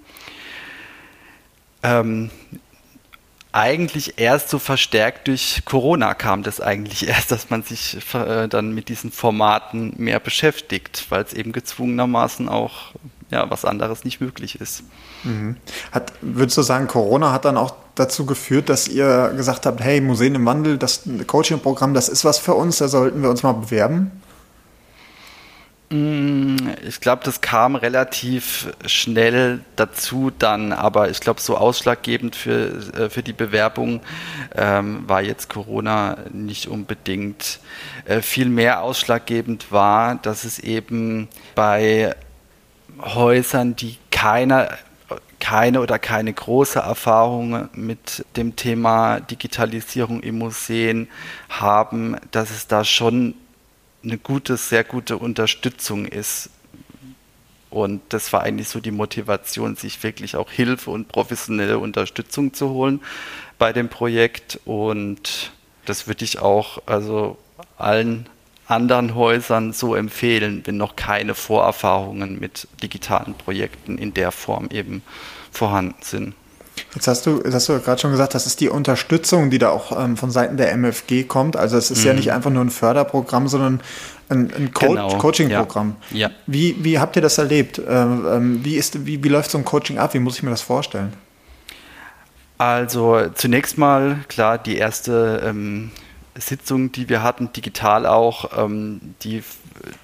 Ähm, 1.83 2.31
eigentlich 3.53 4.19
erst 4.19 4.49
so 4.49 4.59
verstärkt 4.59 5.29
durch 5.29 5.63
Corona 5.67 6.15
kam 6.15 6.43
das 6.43 6.61
eigentlich 6.61 7.07
erst, 7.09 7.31
dass 7.31 7.51
man 7.51 7.63
sich 7.63 7.99
äh, 8.15 8.49
dann 8.49 8.75
mit 8.75 8.89
diesen 8.89 9.13
Formaten 9.13 9.93
mehr 9.99 10.21
beschäftigt, 10.21 11.07
weil 11.11 11.23
es 11.23 11.35
eben 11.35 11.53
gezwungenermaßen 11.53 12.49
auch 12.49 12.93
ja, 13.31 13.49
was 13.51 13.65
anderes 13.65 14.05
nicht 14.05 14.21
möglich 14.21 14.61
ist. 14.61 14.85
Mhm. 15.25 15.57
Hat, 15.91 16.13
würdest 16.21 16.57
du 16.59 16.63
sagen, 16.63 16.87
Corona 16.87 17.33
hat 17.33 17.45
dann 17.45 17.57
auch 17.57 17.75
dazu 17.95 18.27
geführt, 18.27 18.69
dass 18.69 18.89
ihr 18.89 19.33
gesagt 19.37 19.67
habt, 19.67 19.81
hey, 19.81 20.01
Museen 20.01 20.35
im 20.35 20.47
Wandel, 20.47 20.79
das 20.79 21.03
Coaching-Programm, 21.27 21.95
das 21.95 22.09
ist 22.09 22.25
was 22.25 22.39
für 22.39 22.55
uns, 22.55 22.79
da 22.79 22.89
sollten 22.89 23.23
wir 23.23 23.31
uns 23.31 23.43
mal 23.43 23.53
bewerben? 23.53 24.22
Mm, 25.93 26.57
ich 26.89 27.01
glaube, 27.01 27.23
das 27.23 27.43
kam 27.43 27.77
relativ 27.77 28.73
schnell 28.87 29.61
dazu 29.77 30.33
dann, 30.37 30.73
aber 30.73 31.11
ich 31.11 31.21
glaube, 31.21 31.41
so 31.43 31.55
ausschlaggebend 31.59 32.35
für, 32.35 32.69
äh, 32.97 33.11
für 33.11 33.23
die 33.23 33.35
Bewerbung 33.35 34.01
ähm, 34.57 35.07
war 35.07 35.21
jetzt 35.21 35.51
Corona 35.51 36.17
nicht 36.33 36.67
unbedingt. 36.67 37.61
Äh, 38.07 38.23
viel 38.23 38.49
mehr 38.49 38.81
ausschlaggebend 38.81 39.71
war, 39.71 40.15
dass 40.15 40.45
es 40.45 40.59
eben 40.59 41.29
bei 41.55 42.17
Häusern, 42.99 43.77
die 43.77 43.99
keine 44.11 44.71
keine 45.41 45.81
oder 45.81 45.99
keine 45.99 46.33
große 46.33 46.79
Erfahrung 46.79 47.69
mit 47.75 48.25
dem 48.37 48.55
Thema 48.55 49.19
Digitalisierung 49.19 50.23
im 50.23 50.39
Museen 50.39 51.09
haben, 51.49 52.17
dass 52.31 52.51
es 52.51 52.69
da 52.69 52.85
schon 52.85 53.35
eine 54.05 54.19
gute, 54.19 54.57
sehr 54.57 54.85
gute 54.85 55.17
Unterstützung 55.19 56.07
ist. 56.07 56.51
Und 57.71 58.03
das 58.11 58.33
war 58.33 58.43
eigentlich 58.43 58.69
so 58.69 58.81
die 58.81 58.91
Motivation, 58.91 59.77
sich 59.77 60.03
wirklich 60.03 60.37
auch 60.37 60.51
Hilfe 60.51 60.91
und 60.91 61.09
professionelle 61.09 61.79
Unterstützung 61.79 62.53
zu 62.53 62.69
holen 62.69 63.01
bei 63.59 63.73
dem 63.73 63.89
Projekt. 63.89 64.61
Und 64.65 65.53
das 65.87 66.07
würde 66.07 66.25
ich 66.25 66.41
auch 66.41 66.83
also 66.87 67.39
allen 67.79 68.29
anderen 68.67 69.15
Häusern 69.15 69.73
so 69.73 69.95
empfehlen, 69.95 70.63
wenn 70.65 70.77
noch 70.77 70.97
keine 70.97 71.35
Vorerfahrungen 71.35 72.39
mit 72.39 72.69
digitalen 72.83 73.35
Projekten 73.35 73.99
in 73.99 74.15
der 74.15 74.33
Form 74.33 74.69
eben 74.71 75.03
vorhanden 75.51 76.03
sind. 76.03 76.35
Jetzt 76.95 77.09
hast 77.09 77.27
du, 77.27 77.43
hast 77.45 77.69
du 77.69 77.79
gerade 77.81 78.01
schon 78.01 78.11
gesagt, 78.11 78.35
das 78.35 78.47
ist 78.47 78.61
die 78.61 78.69
Unterstützung, 78.69 79.51
die 79.51 79.59
da 79.59 79.71
auch 79.71 79.99
ähm, 79.99 80.17
von 80.17 80.31
Seiten 80.31 80.57
der 80.57 80.73
MFG 80.73 81.25
kommt. 81.25 81.57
Also 81.57 81.77
es 81.77 81.91
ist 81.91 82.01
mhm. 82.01 82.07
ja 82.07 82.13
nicht 82.15 82.33
einfach 82.33 82.51
nur 82.51 82.65
ein 82.65 82.71
Förderprogramm, 82.71 83.49
sondern 83.49 83.81
ein, 84.29 84.53
ein 84.55 84.73
Co 84.73 84.89
genau. 84.89 85.17
Coaching-Programm. 85.19 85.97
Ja. 86.11 86.29
ja. 86.29 86.35
Wie, 86.47 86.77
wie 86.83 86.99
habt 86.99 87.17
ihr 87.17 87.23
das 87.23 87.39
erlebt? 87.39 87.81
Ähm, 87.87 88.27
ähm, 88.31 88.65
wie, 88.65 88.77
ist, 88.77 89.07
wie, 89.07 89.23
wie 89.23 89.29
läuft 89.29 89.51
so 89.51 89.59
ein 89.59 89.65
Coaching 89.65 89.99
ab? 89.99 90.15
Wie 90.15 90.19
muss 90.19 90.37
ich 90.37 90.43
mir 90.43 90.51
das 90.51 90.63
vorstellen? 90.63 91.13
Also 92.59 93.29
zunächst 93.35 93.77
mal, 93.77 94.19
klar, 94.29 94.57
die 94.57 94.77
erste 94.77 95.43
ähm, 95.45 95.91
Sitzung, 96.37 96.93
die 96.93 97.09
wir 97.09 97.23
hatten, 97.23 97.53
digital 97.53 98.07
auch, 98.07 98.57
ähm, 98.57 99.01
die 99.23 99.43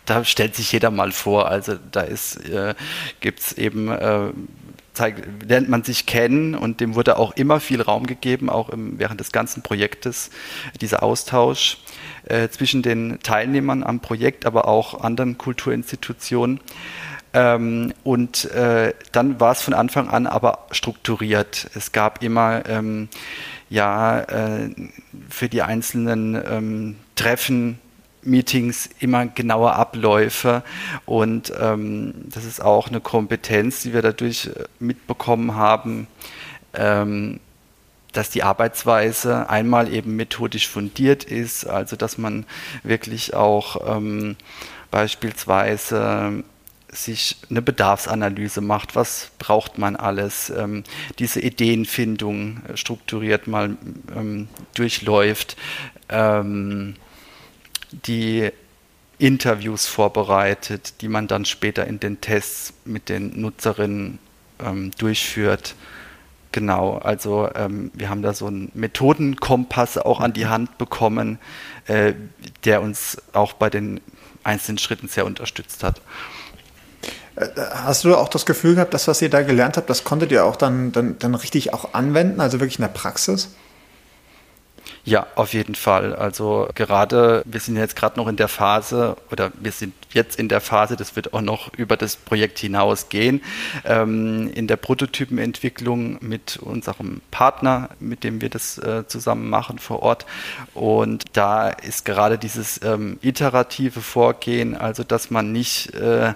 da 0.06 0.24
stellt 0.24 0.54
sich 0.54 0.72
jeder 0.72 0.90
mal 0.90 1.12
vor. 1.12 1.48
Also 1.48 1.76
da 1.92 2.00
ist, 2.00 2.36
äh, 2.48 2.74
gibt 3.20 3.40
es 3.40 3.52
eben 3.52 3.90
äh, 3.90 4.30
zeigt, 4.98 5.48
lernt 5.48 5.68
man 5.68 5.84
sich 5.84 6.06
kennen 6.06 6.56
und 6.56 6.80
dem 6.80 6.96
wurde 6.96 7.18
auch 7.18 7.36
immer 7.36 7.60
viel 7.60 7.80
Raum 7.80 8.06
gegeben, 8.06 8.50
auch 8.50 8.68
im, 8.68 8.98
während 8.98 9.20
des 9.20 9.30
ganzen 9.30 9.62
Projektes, 9.62 10.30
dieser 10.80 11.04
Austausch 11.04 11.78
äh, 12.24 12.48
zwischen 12.48 12.82
den 12.82 13.20
Teilnehmern 13.22 13.84
am 13.84 14.00
Projekt, 14.00 14.44
aber 14.44 14.66
auch 14.66 15.00
anderen 15.00 15.38
Kulturinstitutionen. 15.38 16.60
Ähm, 17.32 17.94
und 18.02 18.50
äh, 18.50 18.92
dann 19.12 19.38
war 19.38 19.52
es 19.52 19.62
von 19.62 19.74
Anfang 19.74 20.08
an 20.08 20.26
aber 20.26 20.66
strukturiert. 20.72 21.70
Es 21.74 21.92
gab 21.92 22.22
immer 22.24 22.66
ähm, 22.66 23.08
ja 23.70 24.20
äh, 24.22 24.70
für 25.28 25.48
die 25.48 25.62
einzelnen 25.62 26.34
ähm, 26.34 26.96
Treffen 27.14 27.78
Meetings 28.28 28.88
immer 29.00 29.26
genaue 29.26 29.72
Abläufe. 29.72 30.62
Und 31.06 31.52
ähm, 31.58 32.14
das 32.26 32.44
ist 32.44 32.62
auch 32.62 32.88
eine 32.88 33.00
Kompetenz, 33.00 33.82
die 33.82 33.92
wir 33.92 34.02
dadurch 34.02 34.46
äh, 34.46 34.64
mitbekommen 34.78 35.54
haben, 35.54 36.06
ähm, 36.74 37.40
dass 38.12 38.30
die 38.30 38.42
Arbeitsweise 38.42 39.48
einmal 39.48 39.92
eben 39.92 40.16
methodisch 40.16 40.68
fundiert 40.68 41.24
ist, 41.24 41.66
also 41.66 41.96
dass 41.96 42.18
man 42.18 42.46
wirklich 42.82 43.34
auch 43.34 43.96
ähm, 43.96 44.36
beispielsweise 44.90 46.42
sich 46.90 47.36
eine 47.50 47.60
Bedarfsanalyse 47.60 48.62
macht, 48.62 48.96
was 48.96 49.30
braucht 49.38 49.78
man 49.78 49.94
alles, 49.94 50.50
ähm, 50.50 50.84
diese 51.18 51.40
Ideenfindung 51.40 52.62
strukturiert 52.74 53.46
mal 53.46 53.76
ähm, 54.16 54.48
durchläuft. 54.74 55.56
Ähm, 56.08 56.94
die 57.92 58.50
Interviews 59.18 59.86
vorbereitet, 59.86 61.00
die 61.00 61.08
man 61.08 61.26
dann 61.26 61.44
später 61.44 61.86
in 61.86 62.00
den 62.00 62.20
Tests 62.20 62.72
mit 62.84 63.08
den 63.08 63.40
Nutzerinnen 63.40 64.18
ähm, 64.60 64.90
durchführt. 64.98 65.74
Genau, 66.52 66.98
also 66.98 67.50
ähm, 67.54 67.90
wir 67.94 68.08
haben 68.08 68.22
da 68.22 68.32
so 68.32 68.46
einen 68.46 68.70
Methodenkompass 68.74 69.98
auch 69.98 70.20
an 70.20 70.32
die 70.32 70.46
Hand 70.46 70.78
bekommen, 70.78 71.38
äh, 71.86 72.14
der 72.64 72.80
uns 72.80 73.18
auch 73.32 73.52
bei 73.52 73.68
den 73.68 74.00
einzelnen 74.44 74.78
Schritten 74.78 75.08
sehr 75.08 75.26
unterstützt 75.26 75.84
hat. 75.84 76.00
Äh, 77.36 77.48
hast 77.56 78.04
du 78.04 78.16
auch 78.16 78.28
das 78.28 78.46
Gefühl 78.46 78.76
gehabt, 78.76 78.94
dass 78.94 79.08
was 79.08 79.20
ihr 79.20 79.30
da 79.30 79.42
gelernt 79.42 79.76
habt, 79.76 79.90
das 79.90 80.04
konntet 80.04 80.32
ihr 80.32 80.44
auch 80.44 80.56
dann, 80.56 80.92
dann, 80.92 81.18
dann 81.18 81.34
richtig 81.34 81.74
auch 81.74 81.92
anwenden, 81.92 82.40
also 82.40 82.60
wirklich 82.60 82.78
in 82.78 82.82
der 82.82 82.88
Praxis? 82.88 83.50
Ja, 85.04 85.26
auf 85.36 85.54
jeden 85.54 85.74
Fall. 85.74 86.14
Also 86.14 86.68
gerade, 86.74 87.42
wir 87.46 87.60
sind 87.60 87.76
jetzt 87.76 87.96
gerade 87.96 88.18
noch 88.18 88.28
in 88.28 88.36
der 88.36 88.48
Phase 88.48 89.16
oder 89.30 89.52
wir 89.60 89.72
sind 89.72 89.94
jetzt 90.12 90.38
in 90.38 90.48
der 90.48 90.60
Phase, 90.60 90.96
das 90.96 91.16
wird 91.16 91.32
auch 91.32 91.40
noch 91.40 91.72
über 91.74 91.96
das 91.96 92.16
Projekt 92.16 92.58
hinausgehen, 92.58 93.42
ähm, 93.84 94.50
in 94.54 94.66
der 94.66 94.76
Prototypenentwicklung 94.76 96.18
mit 96.20 96.58
unserem 96.58 97.20
Partner, 97.30 97.90
mit 98.00 98.24
dem 98.24 98.40
wir 98.40 98.50
das 98.50 98.78
äh, 98.78 99.06
zusammen 99.06 99.48
machen 99.48 99.78
vor 99.78 100.02
Ort. 100.02 100.26
Und 100.74 101.24
da 101.32 101.70
ist 101.70 102.04
gerade 102.04 102.38
dieses 102.38 102.80
ähm, 102.82 103.18
iterative 103.22 104.00
Vorgehen, 104.00 104.76
also 104.76 105.04
dass 105.04 105.30
man 105.30 105.52
nicht 105.52 105.94
äh, 105.94 106.34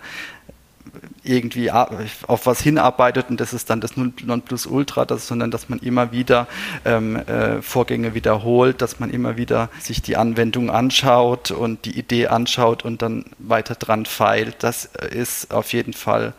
irgendwie 1.24 1.70
auf 1.70 2.46
was 2.46 2.60
hinarbeitet 2.60 3.26
und 3.30 3.40
das 3.40 3.52
ist 3.52 3.70
dann 3.70 3.80
das 3.80 3.96
Nonplusultra, 3.96 5.04
das, 5.04 5.26
sondern 5.26 5.50
dass 5.50 5.68
man 5.68 5.78
immer 5.78 6.12
wieder 6.12 6.48
ähm, 6.84 7.16
äh, 7.16 7.62
Vorgänge 7.62 8.14
wiederholt, 8.14 8.82
dass 8.82 8.98
man 8.98 9.10
immer 9.10 9.36
wieder 9.36 9.70
sich 9.80 10.02
die 10.02 10.16
Anwendung 10.16 10.70
anschaut 10.70 11.50
und 11.50 11.84
die 11.84 11.98
Idee 11.98 12.26
anschaut 12.26 12.84
und 12.84 13.02
dann 13.02 13.24
weiter 13.38 13.74
dran 13.74 14.06
feilt. 14.06 14.56
Das 14.60 14.86
ist 15.10 15.52
auf 15.52 15.72
jeden 15.72 15.92
Fall 15.92 16.34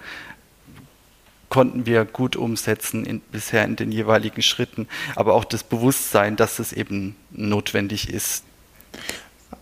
konnten 1.53 1.85
wir 1.85 2.03
gut 2.03 2.35
umsetzen 2.35 3.05
in, 3.05 3.19
bisher 3.19 3.63
in 3.63 3.75
den 3.75 3.91
jeweiligen 3.91 4.41
Schritten, 4.41 4.87
aber 5.15 5.35
auch 5.35 5.45
das 5.45 5.63
Bewusstsein, 5.63 6.35
dass 6.35 6.57
es 6.57 6.73
eben 6.73 7.15
notwendig 7.29 8.09
ist. 8.09 8.43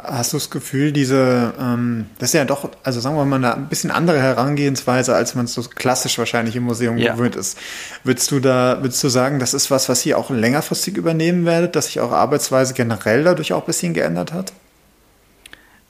Hast 0.04 0.34
du 0.34 0.38
das 0.38 0.50
Gefühl, 0.50 0.92
diese, 0.92 1.54
ähm, 1.60 2.08
das 2.18 2.30
ist 2.30 2.34
ja 2.34 2.46
doch, 2.46 2.70
also 2.84 3.00
sagen 3.00 3.16
wir 3.16 3.26
mal, 3.26 3.36
eine 3.36 3.56
ein 3.56 3.70
bisschen 3.70 3.92
andere 3.92 4.20
Herangehensweise, 4.20 5.16
als 5.16 5.36
man 5.36 5.46
es 5.46 5.54
so 5.54 5.62
klassisch 5.64 6.18
wahrscheinlich 6.18 6.56
im 6.56 6.64
Museum 6.64 6.98
ja. 6.98 7.14
gewöhnt 7.14 7.36
ist. 7.36 7.58
Würdest 8.04 8.32
du 8.32 8.40
da, 8.40 8.80
würdest 8.82 9.04
du 9.04 9.10
sagen, 9.10 9.40
das 9.40 9.54
ist 9.54 9.70
was, 9.70 9.90
was 9.90 10.06
ihr 10.06 10.18
auch 10.18 10.30
längerfristig 10.30 10.98
übernehmen 10.98 11.46
werdet, 11.46 11.76
dass 11.76 11.86
sich 11.86 12.00
eure 12.00 12.18
Arbeitsweise 12.18 12.74
generell 12.74 13.24
dadurch 13.24 13.54
auch 13.54 13.62
ein 13.62 13.66
bisschen 13.68 13.94
geändert 13.94 14.34
hat? 14.34 14.54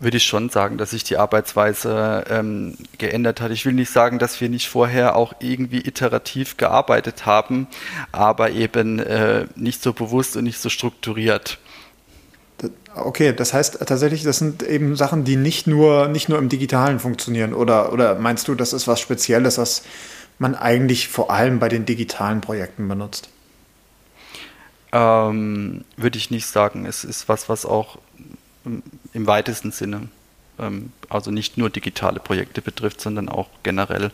Würde 0.02 0.18
ich 0.18 0.24
schon 0.24 0.50
sagen, 0.50 0.80
dass 0.80 0.90
sich 0.90 1.04
die 1.04 1.18
Arbeitsweise 1.18 2.26
ähm, 2.28 2.76
geändert 2.98 3.40
hat. 3.40 3.52
Ich 3.52 3.68
will 3.68 3.74
nicht 3.74 3.92
sagen, 3.92 4.18
dass 4.18 4.42
wir 4.42 4.50
nicht 4.50 4.68
vorher 4.68 5.16
auch 5.16 5.34
irgendwie 5.40 5.88
iterativ 5.88 6.58
gearbeitet 6.58 7.28
haben, 7.28 7.68
aber 8.12 8.50
eben 8.50 8.98
äh, 8.98 9.46
nicht 9.56 9.84
so 9.84 9.94
bewusst 9.94 10.36
und 10.36 10.46
nicht 10.46 10.58
so 10.58 10.70
strukturiert. 10.70 11.60
Okay, 12.94 13.34
das 13.34 13.54
heißt 13.54 13.80
tatsächlich, 13.88 14.24
das 14.24 14.40
sind 14.40 14.64
eben 14.64 14.96
Sachen, 14.96 15.24
die 15.24 15.38
nicht 15.38 15.66
nur, 15.66 16.08
nicht 16.08 16.28
nur 16.28 16.38
im 16.38 16.50
Digitalen 16.50 17.00
funktionieren. 17.00 17.54
Oder, 17.54 17.94
oder 17.94 18.16
meinst 18.16 18.48
du, 18.48 18.56
das 18.56 18.74
ist 18.74 18.88
was 18.88 19.00
Spezielles, 19.00 19.58
was 19.58 19.84
man 20.40 20.56
eigentlich 20.56 21.08
vor 21.08 21.32
allem 21.32 21.60
bei 21.60 21.70
den 21.70 21.86
digitalen 21.86 22.42
Projekten 22.42 22.88
benutzt? 22.88 23.30
Ähm, 24.92 25.86
würde 25.96 26.18
ich 26.18 26.32
nicht 26.32 26.48
sagen. 26.48 26.86
Es 26.86 27.04
ist 27.06 27.30
was, 27.30 27.48
was 27.48 27.66
auch 27.66 27.98
im 28.66 29.28
weitesten 29.28 29.72
Sinne, 29.72 30.10
ähm, 30.60 30.92
also 31.10 31.32
nicht 31.32 31.58
nur 31.58 31.70
digitale 31.70 32.20
Projekte 32.20 32.62
betrifft, 32.62 33.00
sondern 33.00 33.30
auch 33.30 33.48
generell 33.64 34.12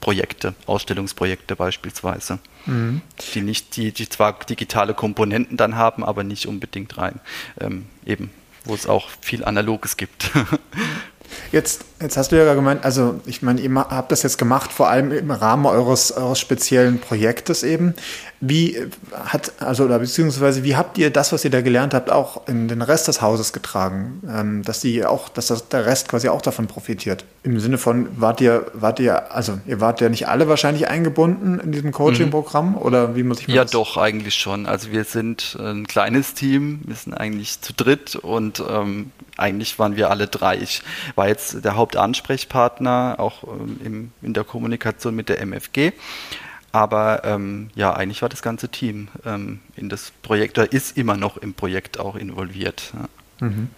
Projekte, 0.00 0.54
Ausstellungsprojekte 0.66 1.56
beispielsweise, 1.56 2.38
mhm. 2.66 3.02
die 3.34 3.40
nicht, 3.40 3.76
die, 3.76 3.92
die 3.92 4.08
zwar 4.08 4.38
digitale 4.38 4.94
Komponenten 4.94 5.56
dann 5.56 5.76
haben, 5.76 6.04
aber 6.04 6.24
nicht 6.24 6.46
unbedingt 6.46 6.96
rein, 6.98 7.20
ähm, 7.60 7.86
eben, 8.06 8.30
wo 8.64 8.74
es 8.74 8.86
auch 8.86 9.08
viel 9.20 9.44
Analoges 9.44 9.96
gibt. 9.96 10.30
Jetzt, 11.52 11.84
jetzt 12.00 12.16
hast 12.16 12.32
du 12.32 12.36
ja 12.36 12.54
gemeint, 12.54 12.84
also 12.84 13.20
ich 13.26 13.42
meine, 13.42 13.60
ihr 13.60 13.74
habt 13.74 14.12
das 14.12 14.22
jetzt 14.22 14.38
gemacht, 14.38 14.72
vor 14.72 14.88
allem 14.88 15.12
im 15.12 15.30
Rahmen 15.30 15.66
eures, 15.66 16.12
eures 16.12 16.38
speziellen 16.38 16.98
Projektes 16.98 17.62
eben. 17.62 17.94
Wie 18.40 18.76
hat, 19.12 19.52
also 19.60 19.84
oder 19.84 19.98
beziehungsweise 19.98 20.62
wie 20.62 20.76
habt 20.76 20.96
ihr 20.96 21.10
das, 21.10 21.32
was 21.32 21.44
ihr 21.44 21.50
da 21.50 21.60
gelernt 21.60 21.92
habt, 21.92 22.10
auch 22.10 22.46
in 22.46 22.68
den 22.68 22.82
Rest 22.82 23.08
des 23.08 23.20
Hauses 23.20 23.52
getragen? 23.52 24.22
Ähm, 24.32 24.62
dass 24.62 24.80
die 24.80 25.04
auch, 25.04 25.28
dass 25.28 25.48
das, 25.48 25.68
der 25.68 25.86
Rest 25.86 26.08
quasi 26.08 26.28
auch 26.28 26.42
davon 26.42 26.68
profitiert. 26.68 27.24
Im 27.42 27.58
Sinne 27.58 27.78
von, 27.78 28.08
wart 28.20 28.40
ihr, 28.40 28.66
wart 28.74 29.00
ihr, 29.00 29.32
also 29.34 29.58
ihr 29.66 29.80
wart 29.80 30.00
ja 30.00 30.08
nicht 30.08 30.28
alle 30.28 30.48
wahrscheinlich 30.48 30.88
eingebunden 30.88 31.58
in 31.58 31.72
diesem 31.72 31.90
Coaching-Programm 31.90 32.70
mhm. 32.70 32.76
oder 32.78 33.16
wie 33.16 33.24
muss 33.24 33.40
ich 33.40 33.48
mir 33.48 33.54
Ja, 33.54 33.62
das? 33.62 33.72
doch, 33.72 33.96
eigentlich 33.96 34.36
schon. 34.36 34.66
Also 34.66 34.92
wir 34.92 35.04
sind 35.04 35.56
ein 35.60 35.86
kleines 35.88 36.34
Team, 36.34 36.80
wir 36.84 36.94
sind 36.94 37.14
eigentlich 37.14 37.60
zu 37.60 37.72
dritt 37.72 38.14
und 38.14 38.62
ähm, 38.68 39.10
eigentlich 39.36 39.78
waren 39.78 39.96
wir 39.96 40.10
alle 40.10 40.26
drei. 40.26 40.58
Ich 40.58 40.82
war 41.18 41.28
jetzt 41.28 41.62
der 41.64 41.76
Hauptansprechpartner, 41.76 43.16
auch 43.18 43.42
ähm, 43.44 43.80
im, 43.84 44.12
in 44.22 44.32
der 44.32 44.44
Kommunikation 44.44 45.14
mit 45.14 45.28
der 45.28 45.42
MFG. 45.42 45.92
Aber 46.72 47.24
ähm, 47.24 47.70
ja, 47.74 47.92
eigentlich 47.94 48.22
war 48.22 48.28
das 48.28 48.40
ganze 48.40 48.68
Team 48.68 49.08
ähm, 49.26 49.60
in 49.76 49.88
das 49.90 50.12
Projekt 50.22 50.58
oder 50.58 50.72
ist 50.72 50.96
immer 50.96 51.16
noch 51.16 51.36
im 51.36 51.52
Projekt 51.52 51.98
auch 51.98 52.14
involviert. 52.14 52.92
Ja. 53.40 53.48
Mhm. 53.48 53.68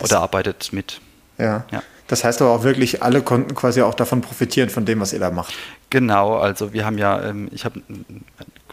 Oder 0.00 0.20
arbeitet 0.20 0.72
mit. 0.72 1.00
Ja. 1.38 1.64
ja. 1.72 1.82
Das 2.06 2.22
heißt 2.22 2.42
aber 2.42 2.50
auch 2.50 2.64
wirklich, 2.64 3.02
alle 3.02 3.22
konnten 3.22 3.54
quasi 3.54 3.82
auch 3.82 3.94
davon 3.94 4.20
profitieren, 4.20 4.68
von 4.68 4.84
dem, 4.84 5.00
was 5.00 5.12
ihr 5.12 5.20
da 5.20 5.30
macht. 5.30 5.54
Genau, 5.90 6.36
also 6.36 6.72
wir 6.72 6.84
haben 6.84 6.98
ja, 6.98 7.22
ähm, 7.22 7.48
ich 7.52 7.64
habe 7.64 7.80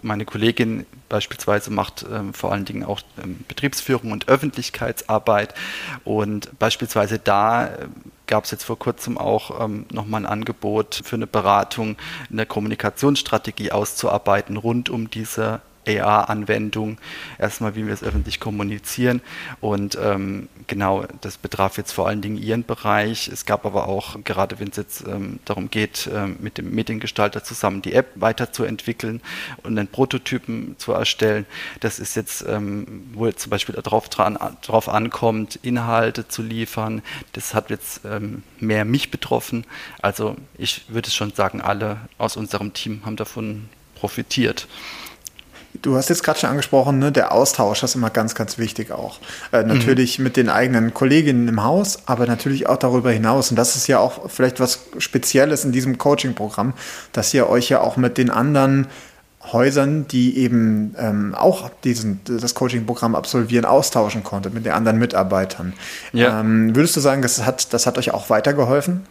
meine 0.02 0.26
Kollegin 0.26 0.86
beispielsweise 1.12 1.72
macht 1.72 2.06
ähm, 2.10 2.34
vor 2.34 2.54
allen 2.54 2.64
Dingen 2.64 2.86
auch 2.86 3.02
ähm, 3.22 3.44
Betriebsführung 3.48 4.12
und 4.14 4.30
Öffentlichkeitsarbeit. 4.30 5.54
Und 6.06 6.58
beispielsweise 6.58 7.20
da 7.20 7.68
äh, 7.68 7.70
gab 8.28 8.46
es 8.46 8.52
jetzt 8.52 8.64
vor 8.64 8.80
kurzem 8.80 9.18
auch 9.18 9.64
ähm, 9.64 9.86
nochmal 9.92 10.22
ein 10.22 10.26
Angebot 10.26 11.02
für 11.04 11.18
eine 11.18 11.28
Beratung, 11.28 11.98
eine 12.32 12.46
Kommunikationsstrategie 12.46 13.74
auszuarbeiten 13.74 14.56
rund 14.56 14.90
um 14.90 15.12
diese 15.12 15.60
AR-Anwendung, 15.88 16.98
erstmal, 17.40 17.76
wie 17.76 17.86
wir 17.86 17.94
es 17.94 18.04
öffentlich 18.04 18.40
kommunizieren. 18.40 19.22
Und 19.60 19.98
ähm, 20.02 20.50
genau, 20.68 21.06
das 21.22 21.38
betraf 21.38 21.78
jetzt 21.78 21.92
vor 21.92 22.08
allen 22.08 22.22
Dingen 22.22 22.38
Ihren 22.38 22.64
Bereich. 22.64 23.28
Es 23.28 23.46
gab 23.46 23.66
aber 23.66 23.88
auch, 23.88 24.18
gerade 24.24 24.60
wenn 24.60 24.70
es 24.70 24.78
jetzt 24.78 25.08
ähm, 25.08 25.40
darum 25.46 25.70
geht, 25.70 26.10
ähm, 26.14 26.38
mit 26.40 26.58
dem 26.58 26.74
Mediengestalter 26.74 27.44
zusammen 27.44 27.82
die 27.82 27.94
App 27.94 28.12
weiterzuentwickeln 28.16 29.22
und 29.64 29.78
einen 29.78 29.88
Prototypen 29.88 30.76
zu 30.78 30.92
erstellen, 30.94 31.46
das 31.80 32.00
ist 32.00 32.16
jetzt, 32.16 32.46
ähm, 32.48 33.10
wo 33.14 33.26
jetzt 33.26 33.42
zum 33.42 33.50
Beispiel 33.50 33.76
darauf 33.76 34.10
dran, 34.10 34.38
drauf 34.62 34.90
ankommt, 34.90 35.60
Inhalte 35.64 36.28
zu 36.28 36.42
liefern. 36.42 37.02
Das 37.34 37.54
hat 37.54 37.70
jetzt 37.70 38.02
ähm, 38.06 38.44
mehr 38.60 38.86
mich 38.86 39.12
betroffen. 39.12 39.66
Also 40.02 40.36
ich 40.58 40.84
würde 40.90 41.10
schon 41.10 41.34
sagen, 41.34 41.62
alle 41.62 41.98
aus 42.18 42.38
unserem 42.38 42.74
Team 42.74 43.02
haben 43.06 43.16
davon 43.16 43.70
profitiert. 43.96 44.68
Du 45.82 45.96
hast 45.96 46.10
jetzt 46.10 46.24
gerade 46.24 46.40
schon 46.40 46.50
angesprochen, 46.50 47.00
ne, 47.00 47.12
der 47.12 47.32
Austausch 47.32 47.82
ist 47.84 47.96
immer 47.96 48.10
ganz, 48.10 48.36
ganz 48.36 48.58
wichtig 48.58 48.92
auch. 48.92 49.20
Äh, 49.52 49.64
natürlich 49.64 50.20
mhm. 50.20 50.24
mit 50.26 50.38
den 50.38 50.50
eigenen 50.50 50.94
Kolleginnen 50.94 51.48
im 51.48 51.64
Haus, 51.64 52.00
aber 52.06 52.28
natürlich 52.28 52.68
auch 52.68 52.78
darüber 52.78 53.12
hinaus. 53.12 53.50
Und 53.50 53.58
das 53.58 53.76
ist 53.76 53.88
ja 53.88 54.00
auch 54.00 54.30
vielleicht 54.30 54.60
was 54.60 54.80
Spezielles 55.00 55.66
in 55.66 55.72
diesem 55.72 55.98
Coaching-Programm, 55.98 56.74
dass 57.14 57.34
ihr 57.34 57.50
euch 57.50 57.70
ja 57.70 57.82
auch 57.82 57.98
mit 57.98 58.18
den 58.18 58.30
anderen 58.30 58.88
Häusern, 59.52 60.08
die 60.08 60.38
eben 60.38 60.96
ähm, 61.00 61.34
auch 61.34 61.70
diesen, 61.84 62.22
das 62.26 62.54
Coaching-Programm 62.54 63.16
absolvieren, 63.16 63.66
austauschen 63.66 64.24
konntet 64.24 64.54
mit 64.54 64.66
den 64.66 64.74
anderen 64.74 65.00
Mitarbeitern. 65.00 65.74
Ja. 66.14 66.40
Ähm, 66.40 66.76
würdest 66.76 66.96
du 66.96 67.00
sagen, 67.00 67.22
das 67.22 67.44
hat, 67.44 67.74
das 67.74 67.88
hat 67.88 67.98
euch 67.98 68.14
auch 68.14 68.30
weitergeholfen? 68.30 69.02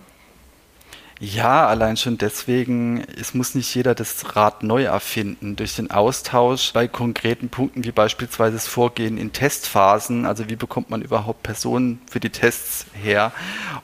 Ja, 1.22 1.66
allein 1.66 1.98
schon 1.98 2.16
deswegen, 2.16 3.04
es 3.20 3.34
muss 3.34 3.54
nicht 3.54 3.74
jeder 3.74 3.94
das 3.94 4.34
Rad 4.36 4.62
neu 4.62 4.84
erfinden. 4.84 5.54
Durch 5.54 5.76
den 5.76 5.90
Austausch 5.90 6.72
bei 6.72 6.88
konkreten 6.88 7.50
Punkten, 7.50 7.84
wie 7.84 7.92
beispielsweise 7.92 8.54
das 8.54 8.66
Vorgehen 8.66 9.18
in 9.18 9.30
Testphasen, 9.30 10.24
also 10.24 10.48
wie 10.48 10.56
bekommt 10.56 10.88
man 10.88 11.02
überhaupt 11.02 11.42
Personen 11.42 12.00
für 12.10 12.20
die 12.20 12.30
Tests 12.30 12.86
her, 12.94 13.32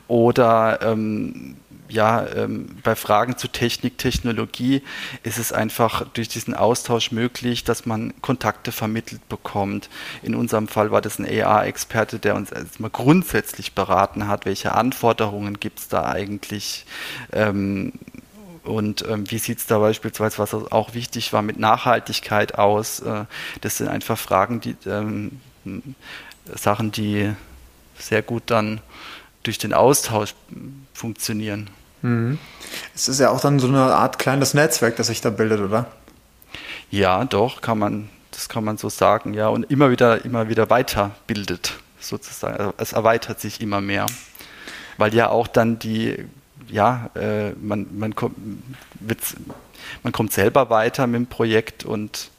oder 0.09 0.81
ähm, 0.81 1.57
ja, 1.89 2.27
ähm, 2.35 2.69
bei 2.83 2.95
Fragen 2.95 3.37
zu 3.37 3.49
Technik, 3.49 3.99
Technologie 3.99 4.83
ist 5.23 5.39
es 5.39 5.53
einfach 5.53 6.07
durch 6.15 6.29
diesen 6.29 6.55
Austausch 6.55 7.13
möglich, 7.13 7.65
dass 7.65 7.87
man 7.87 8.15
Kontakte 8.23 8.73
vermittelt 8.73 9.29
bekommt. 9.29 9.89
In 10.23 10.35
unserem 10.35 10.69
Fall 10.69 10.91
war 10.91 11.01
das 11.01 11.19
ein 11.19 11.27
AR-Experte, 11.27 12.19
der 12.19 12.35
uns 12.35 12.53
erstmal 12.53 12.91
grundsätzlich 12.91 13.75
beraten 13.75 14.29
hat, 14.29 14.47
welche 14.47 14.75
Anforderungen 14.75 15.61
gibt 15.61 15.81
es 15.81 15.89
da 15.89 16.05
eigentlich. 16.05 16.87
Ähm, 17.33 17.93
und 18.65 19.07
ähm, 19.09 19.31
wie 19.31 19.39
sieht 19.39 19.59
es 19.59 19.67
da 19.67 19.79
beispielsweise, 19.79 20.39
was 20.39 20.53
auch 20.55 20.95
wichtig 20.95 21.33
war, 21.33 21.43
mit 21.43 21.59
Nachhaltigkeit 21.59 22.57
aus? 22.59 23.01
Äh, 23.01 23.25
das 23.61 23.79
sind 23.79 23.89
einfach 23.89 24.19
Fragen, 24.19 24.61
die 24.61 24.77
ähm, 24.87 25.41
Sachen, 26.55 26.91
die 26.91 27.33
sehr 27.99 28.23
gut 28.23 28.45
dann 28.47 28.81
durch 29.47 29.59
den 29.59 29.73
Austausch 29.73 30.35
funktionieren. 30.93 31.71
Mhm. 32.03 32.39
Es 32.95 33.09
ist 33.09 33.21
ja 33.21 33.31
auch 33.31 33.41
dann 33.41 33.59
so 33.59 33.69
eine 33.69 33.81
Art 33.81 34.19
kleines 34.19 34.55
Netzwerk, 34.55 34.97
das 34.97 35.07
sich 35.09 35.21
da 35.21 35.31
bildet, 35.31 35.61
oder? 35.61 35.87
Ja, 36.91 37.25
doch, 37.25 37.61
kann 37.61 37.79
man, 37.79 38.09
das 38.31 38.49
kann 38.49 38.65
man 38.65 38.79
so 38.79 38.89
sagen, 38.89 39.35
ja, 39.35 39.49
und 39.49 39.71
immer 39.71 39.91
wieder, 39.91 40.25
immer 40.25 40.49
wieder 40.49 40.71
weiterbildet, 40.71 41.75
sozusagen. 42.01 42.57
Also 42.57 42.75
es 42.77 42.93
erweitert 42.93 43.41
sich 43.41 43.61
immer 43.61 43.81
mehr. 43.81 44.07
Weil 44.99 45.15
ja 45.15 45.29
auch 45.29 45.47
dann 45.47 45.79
die, 45.79 46.25
ja, 46.69 47.11
äh, 47.15 47.51
man, 47.53 47.87
man, 47.99 48.15
kommt, 48.15 48.37
man 50.03 50.13
kommt 50.13 50.33
selber 50.33 50.71
weiter 50.71 51.07
mit 51.07 51.17
dem 51.17 51.27
Projekt 51.27 51.85
und 51.85 52.31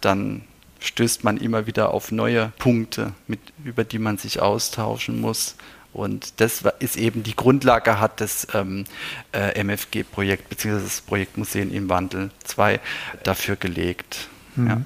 dann 0.00 0.42
stößt 0.80 1.22
man 1.22 1.36
immer 1.36 1.66
wieder 1.66 1.92
auf 1.92 2.12
neue 2.12 2.52
Punkte, 2.58 3.12
mit, 3.26 3.40
über 3.64 3.84
die 3.84 3.98
man 3.98 4.18
sich 4.18 4.40
austauschen 4.40 5.20
muss. 5.20 5.54
Und 5.92 6.40
das 6.40 6.62
ist 6.78 6.96
eben 6.96 7.22
die 7.22 7.36
Grundlage 7.36 8.00
hat 8.00 8.20
das 8.20 8.46
ähm, 8.54 8.84
äh, 9.32 9.62
MFG-Projekt 9.62 10.48
beziehungsweise 10.48 10.86
das 10.86 11.00
Projekt 11.02 11.36
Museen 11.36 11.72
im 11.72 11.88
Wandel 11.88 12.30
2 12.44 12.80
dafür 13.24 13.56
gelegt. 13.56 14.28
Mhm. 14.56 14.66
Ja. 14.68 14.80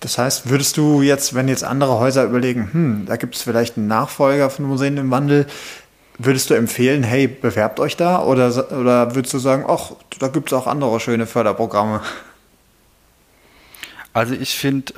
Das 0.00 0.16
heißt, 0.16 0.48
würdest 0.48 0.76
du 0.76 1.02
jetzt, 1.02 1.34
wenn 1.34 1.48
jetzt 1.48 1.64
andere 1.64 1.98
Häuser 1.98 2.24
überlegen, 2.24 2.72
hm, 2.72 3.06
da 3.06 3.16
gibt 3.16 3.34
es 3.34 3.42
vielleicht 3.42 3.76
einen 3.76 3.88
Nachfolger 3.88 4.48
von 4.48 4.64
Museen 4.66 4.96
im 4.96 5.10
Wandel, 5.10 5.46
Würdest 6.20 6.50
du 6.50 6.54
empfehlen, 6.54 7.04
hey, 7.04 7.28
bewerbt 7.28 7.78
euch 7.78 7.96
da? 7.96 8.24
Oder, 8.24 8.48
oder 8.72 9.14
würdest 9.14 9.32
du 9.34 9.38
sagen, 9.38 9.64
ach, 9.68 9.92
da 10.18 10.26
gibt 10.26 10.48
es 10.48 10.52
auch 10.52 10.66
andere 10.66 10.98
schöne 10.98 11.26
Förderprogramme? 11.26 12.02
Also 14.12 14.34
ich 14.34 14.58
finde, 14.58 14.94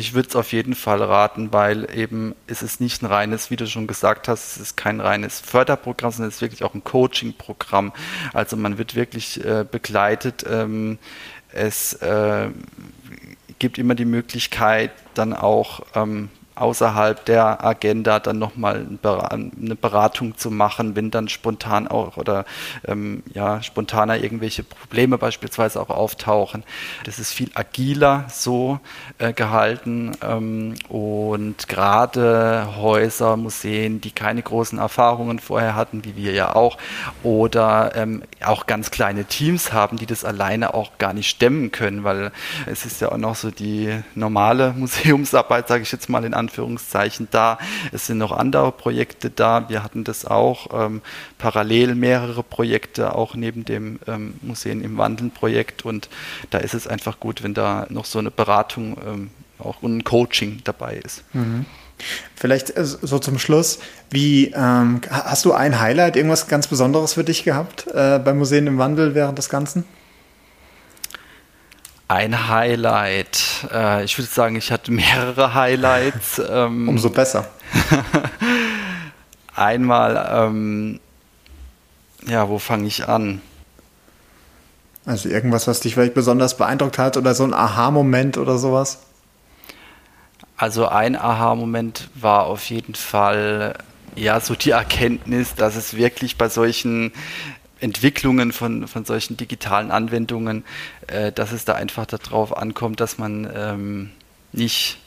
ich 0.00 0.14
würde 0.14 0.30
es 0.30 0.36
auf 0.36 0.52
jeden 0.52 0.74
Fall 0.74 1.02
raten, 1.02 1.52
weil 1.52 1.86
eben 1.94 2.34
ist 2.46 2.62
es 2.62 2.80
nicht 2.80 3.02
ein 3.02 3.06
reines, 3.06 3.50
wie 3.50 3.56
du 3.56 3.66
schon 3.66 3.86
gesagt 3.86 4.28
hast, 4.28 4.56
es 4.56 4.56
ist 4.56 4.76
kein 4.76 4.98
reines 4.98 5.40
Förderprogramm, 5.40 6.10
sondern 6.10 6.30
es 6.30 6.36
ist 6.36 6.40
wirklich 6.40 6.64
auch 6.64 6.72
ein 6.74 6.82
Coaching-Programm. 6.82 7.92
Also 8.32 8.56
man 8.56 8.78
wird 8.78 8.94
wirklich 8.94 9.44
äh, 9.44 9.66
begleitet. 9.70 10.46
Ähm, 10.48 10.98
es 11.52 11.92
äh, 11.94 12.48
gibt 13.58 13.76
immer 13.76 13.94
die 13.94 14.06
Möglichkeit, 14.06 14.92
dann 15.12 15.34
auch 15.34 15.82
ähm, 15.94 16.30
außerhalb 16.60 17.24
der 17.24 17.64
Agenda 17.64 18.20
dann 18.20 18.38
nochmal 18.38 18.86
eine 19.02 19.74
Beratung 19.74 20.36
zu 20.36 20.50
machen, 20.50 20.96
wenn 20.96 21.10
dann 21.10 21.28
spontan 21.28 21.88
auch 21.88 22.16
oder 22.16 22.44
ähm, 22.86 23.22
ja, 23.32 23.62
spontaner 23.62 24.18
irgendwelche 24.18 24.62
Probleme 24.62 25.18
beispielsweise 25.18 25.80
auch 25.80 25.90
auftauchen. 25.90 26.64
Das 27.04 27.18
ist 27.18 27.32
viel 27.32 27.50
agiler 27.54 28.26
so 28.30 28.78
äh, 29.18 29.32
gehalten 29.32 30.12
ähm, 30.22 30.74
und 30.88 31.68
gerade 31.68 32.68
Häuser, 32.76 33.36
Museen, 33.36 34.00
die 34.00 34.10
keine 34.10 34.42
großen 34.42 34.78
Erfahrungen 34.78 35.38
vorher 35.38 35.74
hatten, 35.74 36.04
wie 36.04 36.16
wir 36.16 36.32
ja 36.32 36.54
auch, 36.54 36.76
oder 37.22 37.92
ähm, 37.94 38.22
auch 38.44 38.66
ganz 38.66 38.90
kleine 38.90 39.24
Teams 39.24 39.72
haben, 39.72 39.96
die 39.96 40.06
das 40.06 40.24
alleine 40.24 40.74
auch 40.74 40.98
gar 40.98 41.12
nicht 41.12 41.28
stemmen 41.28 41.70
können, 41.72 42.04
weil 42.04 42.32
es 42.66 42.84
ist 42.84 43.00
ja 43.00 43.12
auch 43.12 43.16
noch 43.16 43.34
so 43.34 43.50
die 43.50 44.02
normale 44.14 44.72
Museumsarbeit, 44.76 45.68
sage 45.68 45.82
ich 45.82 45.92
jetzt 45.92 46.08
mal 46.08 46.24
in 46.24 46.34
Anführungszeichen, 46.34 46.49
Anführungszeichen 46.50 47.28
da. 47.30 47.58
Es 47.92 48.06
sind 48.06 48.18
noch 48.18 48.32
andere 48.32 48.72
Projekte 48.72 49.30
da. 49.30 49.68
Wir 49.68 49.84
hatten 49.84 50.04
das 50.04 50.24
auch 50.24 50.68
ähm, 50.72 51.00
parallel 51.38 51.94
mehrere 51.94 52.42
Projekte, 52.42 53.14
auch 53.14 53.34
neben 53.34 53.64
dem 53.64 54.00
ähm, 54.06 54.34
Museen 54.42 54.82
im 54.82 54.98
Wandeln 54.98 55.30
Projekt. 55.30 55.84
Und 55.84 56.08
da 56.50 56.58
ist 56.58 56.74
es 56.74 56.86
einfach 56.88 57.20
gut, 57.20 57.42
wenn 57.42 57.54
da 57.54 57.86
noch 57.88 58.04
so 58.04 58.18
eine 58.18 58.30
Beratung 58.30 58.96
ähm, 59.06 59.30
auch 59.58 59.82
ein 59.82 60.02
Coaching 60.04 60.60
dabei 60.64 60.96
ist. 60.96 61.22
Mhm. 61.32 61.66
Vielleicht 62.34 62.76
äh, 62.76 62.84
so 62.84 63.18
zum 63.18 63.38
Schluss, 63.38 63.78
wie 64.10 64.46
ähm, 64.46 65.02
hast 65.08 65.44
du 65.44 65.52
ein 65.52 65.78
Highlight, 65.78 66.16
irgendwas 66.16 66.48
ganz 66.48 66.66
Besonderes 66.66 67.12
für 67.12 67.24
dich 67.24 67.44
gehabt 67.44 67.86
äh, 67.88 68.18
beim 68.18 68.38
Museen 68.38 68.66
im 68.66 68.78
Wandel 68.78 69.14
während 69.14 69.38
des 69.38 69.48
Ganzen? 69.48 69.84
Ein 72.10 72.48
Highlight. 72.48 73.68
Äh, 73.72 74.02
ich 74.02 74.18
würde 74.18 74.28
sagen, 74.28 74.56
ich 74.56 74.72
hatte 74.72 74.90
mehrere 74.90 75.54
Highlights. 75.54 76.42
Ähm, 76.50 76.88
Umso 76.88 77.08
besser. 77.10 77.46
Einmal, 79.54 80.28
ähm, 80.32 80.98
ja, 82.26 82.48
wo 82.48 82.58
fange 82.58 82.88
ich 82.88 83.06
an? 83.06 83.40
Also 85.06 85.28
irgendwas, 85.28 85.68
was 85.68 85.78
dich 85.78 85.94
vielleicht 85.94 86.14
besonders 86.14 86.56
beeindruckt 86.56 86.98
hat 86.98 87.16
oder 87.16 87.32
so 87.32 87.44
ein 87.44 87.54
Aha-Moment 87.54 88.38
oder 88.38 88.58
sowas? 88.58 89.02
Also 90.56 90.88
ein 90.88 91.14
Aha-Moment 91.14 92.08
war 92.16 92.46
auf 92.46 92.64
jeden 92.70 92.96
Fall 92.96 93.74
ja 94.16 94.40
so 94.40 94.56
die 94.56 94.70
Erkenntnis, 94.70 95.54
dass 95.54 95.76
es 95.76 95.94
wirklich 95.94 96.36
bei 96.36 96.48
solchen 96.48 97.12
Entwicklungen 97.80 98.52
von, 98.52 98.86
von 98.86 99.04
solchen 99.04 99.36
digitalen 99.36 99.90
Anwendungen, 99.90 100.64
äh, 101.06 101.32
dass 101.32 101.52
es 101.52 101.64
da 101.64 101.74
einfach 101.74 102.06
darauf 102.06 102.56
ankommt, 102.56 103.00
dass 103.00 103.18
man 103.18 103.50
ähm, 103.54 104.10
nicht 104.52 104.98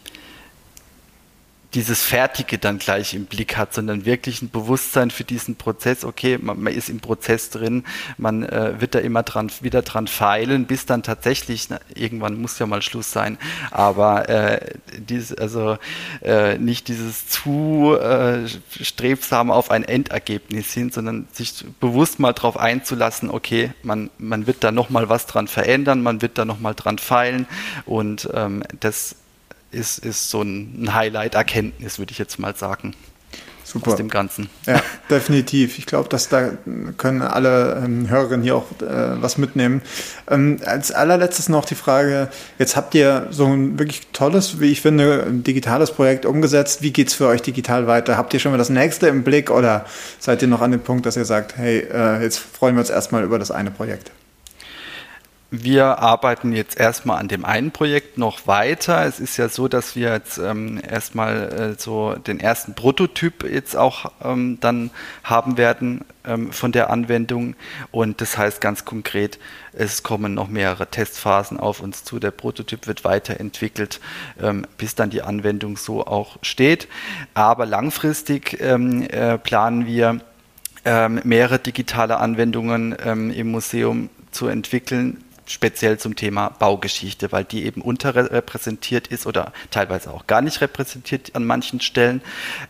dieses 1.74 2.04
Fertige 2.04 2.58
dann 2.58 2.78
gleich 2.78 3.14
im 3.14 3.26
Blick 3.26 3.58
hat, 3.58 3.74
sondern 3.74 4.06
wirklich 4.06 4.42
ein 4.42 4.50
Bewusstsein 4.50 5.12
für 5.12 5.24
diesen 5.24 5.56
Prozess. 5.56 6.06
Okay, 6.06 6.38
man, 6.40 6.62
man 6.62 6.74
ist 6.74 6.90
im 6.90 7.00
Prozess 7.00 7.50
drin, 7.50 7.84
man 8.18 8.44
äh, 8.44 8.80
wird 8.80 8.96
da 8.96 9.00
immer 9.00 9.24
dran, 9.24 9.52
wieder 9.62 9.82
dran 9.82 10.08
feilen, 10.08 10.66
bis 10.66 10.86
dann 10.86 11.04
tatsächlich, 11.04 11.70
na, 11.70 11.80
irgendwann 11.96 12.40
muss 12.40 12.60
ja 12.60 12.66
mal 12.66 12.82
Schluss 12.82 13.12
sein, 13.12 13.38
aber 13.72 14.30
äh, 14.30 14.76
dies, 14.98 15.34
also 15.34 15.78
äh, 16.22 16.58
nicht 16.58 16.88
dieses 16.88 17.28
zu 17.28 17.98
äh, 18.00 18.48
strebsam 18.82 19.50
auf 19.50 19.72
ein 19.72 19.84
Endergebnis 19.84 20.74
hin, 20.74 20.92
sondern 20.92 21.28
sich 21.32 21.66
bewusst 21.80 22.20
mal 22.20 22.34
darauf 22.34 22.58
einzulassen, 22.58 23.30
okay, 23.30 23.72
man, 23.82 24.10
man 24.18 24.48
wird 24.48 24.64
da 24.64 24.72
nochmal 24.72 25.10
was 25.10 25.26
dran 25.26 25.48
verändern, 25.48 26.04
man 26.04 26.22
wird 26.22 26.38
da 26.38 26.46
nochmal 26.46 26.76
dran 26.76 27.00
feilen 27.00 27.48
und 27.86 28.30
ähm, 28.34 28.64
das 28.80 29.16
ist, 29.74 30.00
ist 30.00 30.30
so 30.30 30.42
ein 30.42 30.94
Highlight-Erkenntnis, 30.94 32.00
würde 32.00 32.12
ich 32.12 32.18
jetzt 32.18 32.40
mal 32.40 32.56
sagen. 32.56 32.94
Super. 33.64 33.92
Aus 33.92 33.98
dem 33.98 34.10
Ganzen. 34.10 34.50
Ja, 34.68 34.82
definitiv. 35.10 35.80
Ich 35.80 35.86
glaube, 35.86 36.10
dass 36.10 36.28
da 36.30 36.52
können 36.98 37.22
alle 37.22 37.82
ähm, 37.84 38.10
Hörerinnen 38.10 38.44
hier 38.44 38.58
auch 38.58 38.66
äh, 38.82 39.22
was 39.22 39.38
mitnehmen. 39.38 39.82
Ähm, 40.30 40.60
als 40.66 40.92
allerletztes 40.92 41.50
noch 41.50 41.66
die 41.66 41.76
Frage, 41.76 42.30
jetzt 42.60 42.76
habt 42.76 42.94
ihr 42.94 43.28
so 43.32 43.48
ein 43.48 43.80
wirklich 43.80 44.08
tolles, 44.12 44.60
wie 44.60 44.72
ich 44.72 44.82
finde, 44.82 45.26
digitales 45.32 45.92
Projekt 45.92 46.26
umgesetzt. 46.26 46.82
Wie 46.82 46.92
geht 46.92 47.08
es 47.08 47.14
für 47.14 47.28
euch 47.28 47.42
digital 47.42 47.88
weiter? 47.88 48.18
Habt 48.18 48.34
ihr 48.34 48.40
schon 48.40 48.52
mal 48.52 48.58
das 48.58 48.70
nächste 48.70 49.08
im 49.08 49.24
Blick 49.24 49.50
oder 49.50 49.86
seid 50.20 50.42
ihr 50.42 50.50
noch 50.50 50.62
an 50.62 50.72
dem 50.72 50.82
Punkt, 50.82 51.06
dass 51.06 51.16
ihr 51.16 51.26
sagt, 51.26 51.58
hey, 51.58 51.80
äh, 51.80 52.22
jetzt 52.22 52.40
freuen 52.40 52.76
wir 52.76 52.82
uns 52.82 52.90
erstmal 52.90 53.24
über 53.24 53.40
das 53.40 53.50
eine 53.50 53.72
Projekt? 53.72 54.12
Wir 55.56 56.00
arbeiten 56.00 56.52
jetzt 56.52 56.80
erstmal 56.80 57.20
an 57.20 57.28
dem 57.28 57.46
einen 57.46 57.70
Projekt 57.70 58.18
noch 58.18 58.48
weiter. 58.48 59.06
Es 59.06 59.20
ist 59.20 59.38
ja 59.38 59.50
so, 59.50 59.68
dass 59.68 59.96
wir 59.96 60.12
jetzt 60.12 60.40
ähm, 60.40 60.82
erstmal 60.82 61.76
äh, 61.76 61.80
so 61.80 62.16
den 62.16 62.40
ersten 62.40 62.74
Prototyp 62.74 63.44
jetzt 63.44 63.78
auch 63.78 64.12
ähm, 64.24 64.58
dann 64.62 64.90
haben 65.24 65.60
werden 65.60 66.06
ähm, 66.26 66.52
von 66.52 66.72
der 66.72 66.90
Anwendung. 66.90 67.56
Und 67.92 68.20
das 68.20 68.36
heißt 68.36 68.62
ganz 68.62 68.84
konkret, 68.84 69.38
es 69.74 70.02
kommen 70.02 70.34
noch 70.34 70.48
mehrere 70.48 70.88
Testphasen 70.88 71.60
auf 71.60 71.82
uns 71.82 72.04
zu. 72.04 72.18
Der 72.18 72.32
Prototyp 72.32 72.88
wird 72.88 73.04
weiterentwickelt, 73.04 74.00
ähm, 74.42 74.66
bis 74.80 74.96
dann 74.96 75.12
die 75.12 75.22
Anwendung 75.22 75.78
so 75.78 76.04
auch 76.08 76.40
steht. 76.42 76.88
Aber 77.36 77.68
langfristig 77.68 78.58
ähm, 78.60 79.04
äh, 79.04 79.38
planen 79.38 79.86
wir, 79.86 80.20
ähm, 80.84 81.22
mehrere 81.24 81.60
digitale 81.60 82.18
Anwendungen 82.18 82.92
im 82.94 83.52
Museum 83.52 84.10
zu 84.32 84.48
entwickeln, 84.48 85.24
speziell 85.46 85.98
zum 85.98 86.16
Thema 86.16 86.50
Baugeschichte, 86.50 87.32
weil 87.32 87.44
die 87.44 87.66
eben 87.66 87.82
unterrepräsentiert 87.82 89.08
ist 89.08 89.28
oder 89.28 89.52
teilweise 89.72 90.12
auch 90.12 90.28
gar 90.28 90.42
nicht 90.42 90.62
repräsentiert 90.62 91.36
an 91.36 91.46
manchen 91.46 91.82
Stellen 91.82 92.22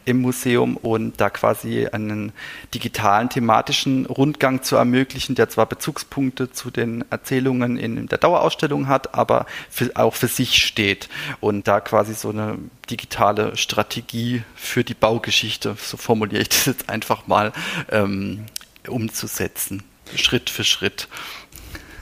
im 0.05 0.21
Museum 0.21 0.77
und 0.77 1.19
da 1.21 1.29
quasi 1.29 1.87
einen 1.87 2.31
digitalen 2.73 3.29
thematischen 3.29 4.05
Rundgang 4.05 4.63
zu 4.63 4.75
ermöglichen, 4.75 5.35
der 5.35 5.49
zwar 5.49 5.65
Bezugspunkte 5.65 6.51
zu 6.51 6.71
den 6.71 7.05
Erzählungen 7.09 7.77
in 7.77 8.07
der 8.07 8.17
Dauerausstellung 8.17 8.87
hat, 8.87 9.13
aber 9.13 9.45
für, 9.69 9.91
auch 9.95 10.15
für 10.15 10.27
sich 10.27 10.63
steht 10.63 11.09
und 11.39 11.67
da 11.67 11.79
quasi 11.79 12.13
so 12.13 12.29
eine 12.29 12.57
digitale 12.89 13.55
Strategie 13.55 14.43
für 14.55 14.83
die 14.83 14.93
Baugeschichte, 14.93 15.75
so 15.79 15.97
formuliere 15.97 16.41
ich 16.41 16.49
das 16.49 16.65
jetzt 16.65 16.89
einfach 16.89 17.27
mal, 17.27 17.53
ähm, 17.91 18.45
umzusetzen, 18.87 19.83
Schritt 20.15 20.49
für 20.49 20.63
Schritt. 20.63 21.07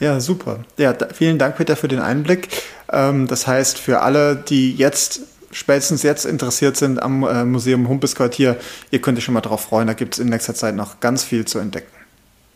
Ja, 0.02 0.20
super. 0.20 0.66
Ja, 0.78 0.94
da, 0.94 1.10
vielen 1.14 1.38
Dank, 1.38 1.58
Peter, 1.58 1.76
für 1.76 1.88
den 1.88 2.00
Einblick. 2.00 2.50
Ähm, 2.92 3.28
das 3.28 3.46
heißt, 3.46 3.78
für 3.78 4.02
alle, 4.02 4.36
die 4.36 4.74
jetzt 4.74 5.22
spätestens 5.52 6.02
jetzt 6.02 6.26
interessiert 6.26 6.76
sind 6.76 7.00
am 7.00 7.24
äh, 7.24 7.46
Museum 7.46 7.88
Humpesquartier, 7.88 8.58
ihr 8.90 9.00
könnt 9.00 9.20
euch 9.20 9.24
schon 9.24 9.36
mal 9.36 9.42
darauf 9.42 9.62
freuen, 9.62 9.86
da 9.86 9.94
gibt 9.94 10.16
es 10.16 10.20
in 10.20 10.30
nächster 10.30 10.56
Zeit 10.56 10.76
noch 10.76 11.02
ganz 11.02 11.24
viel 11.24 11.46
zu 11.46 11.60
entdecken. 11.60 12.01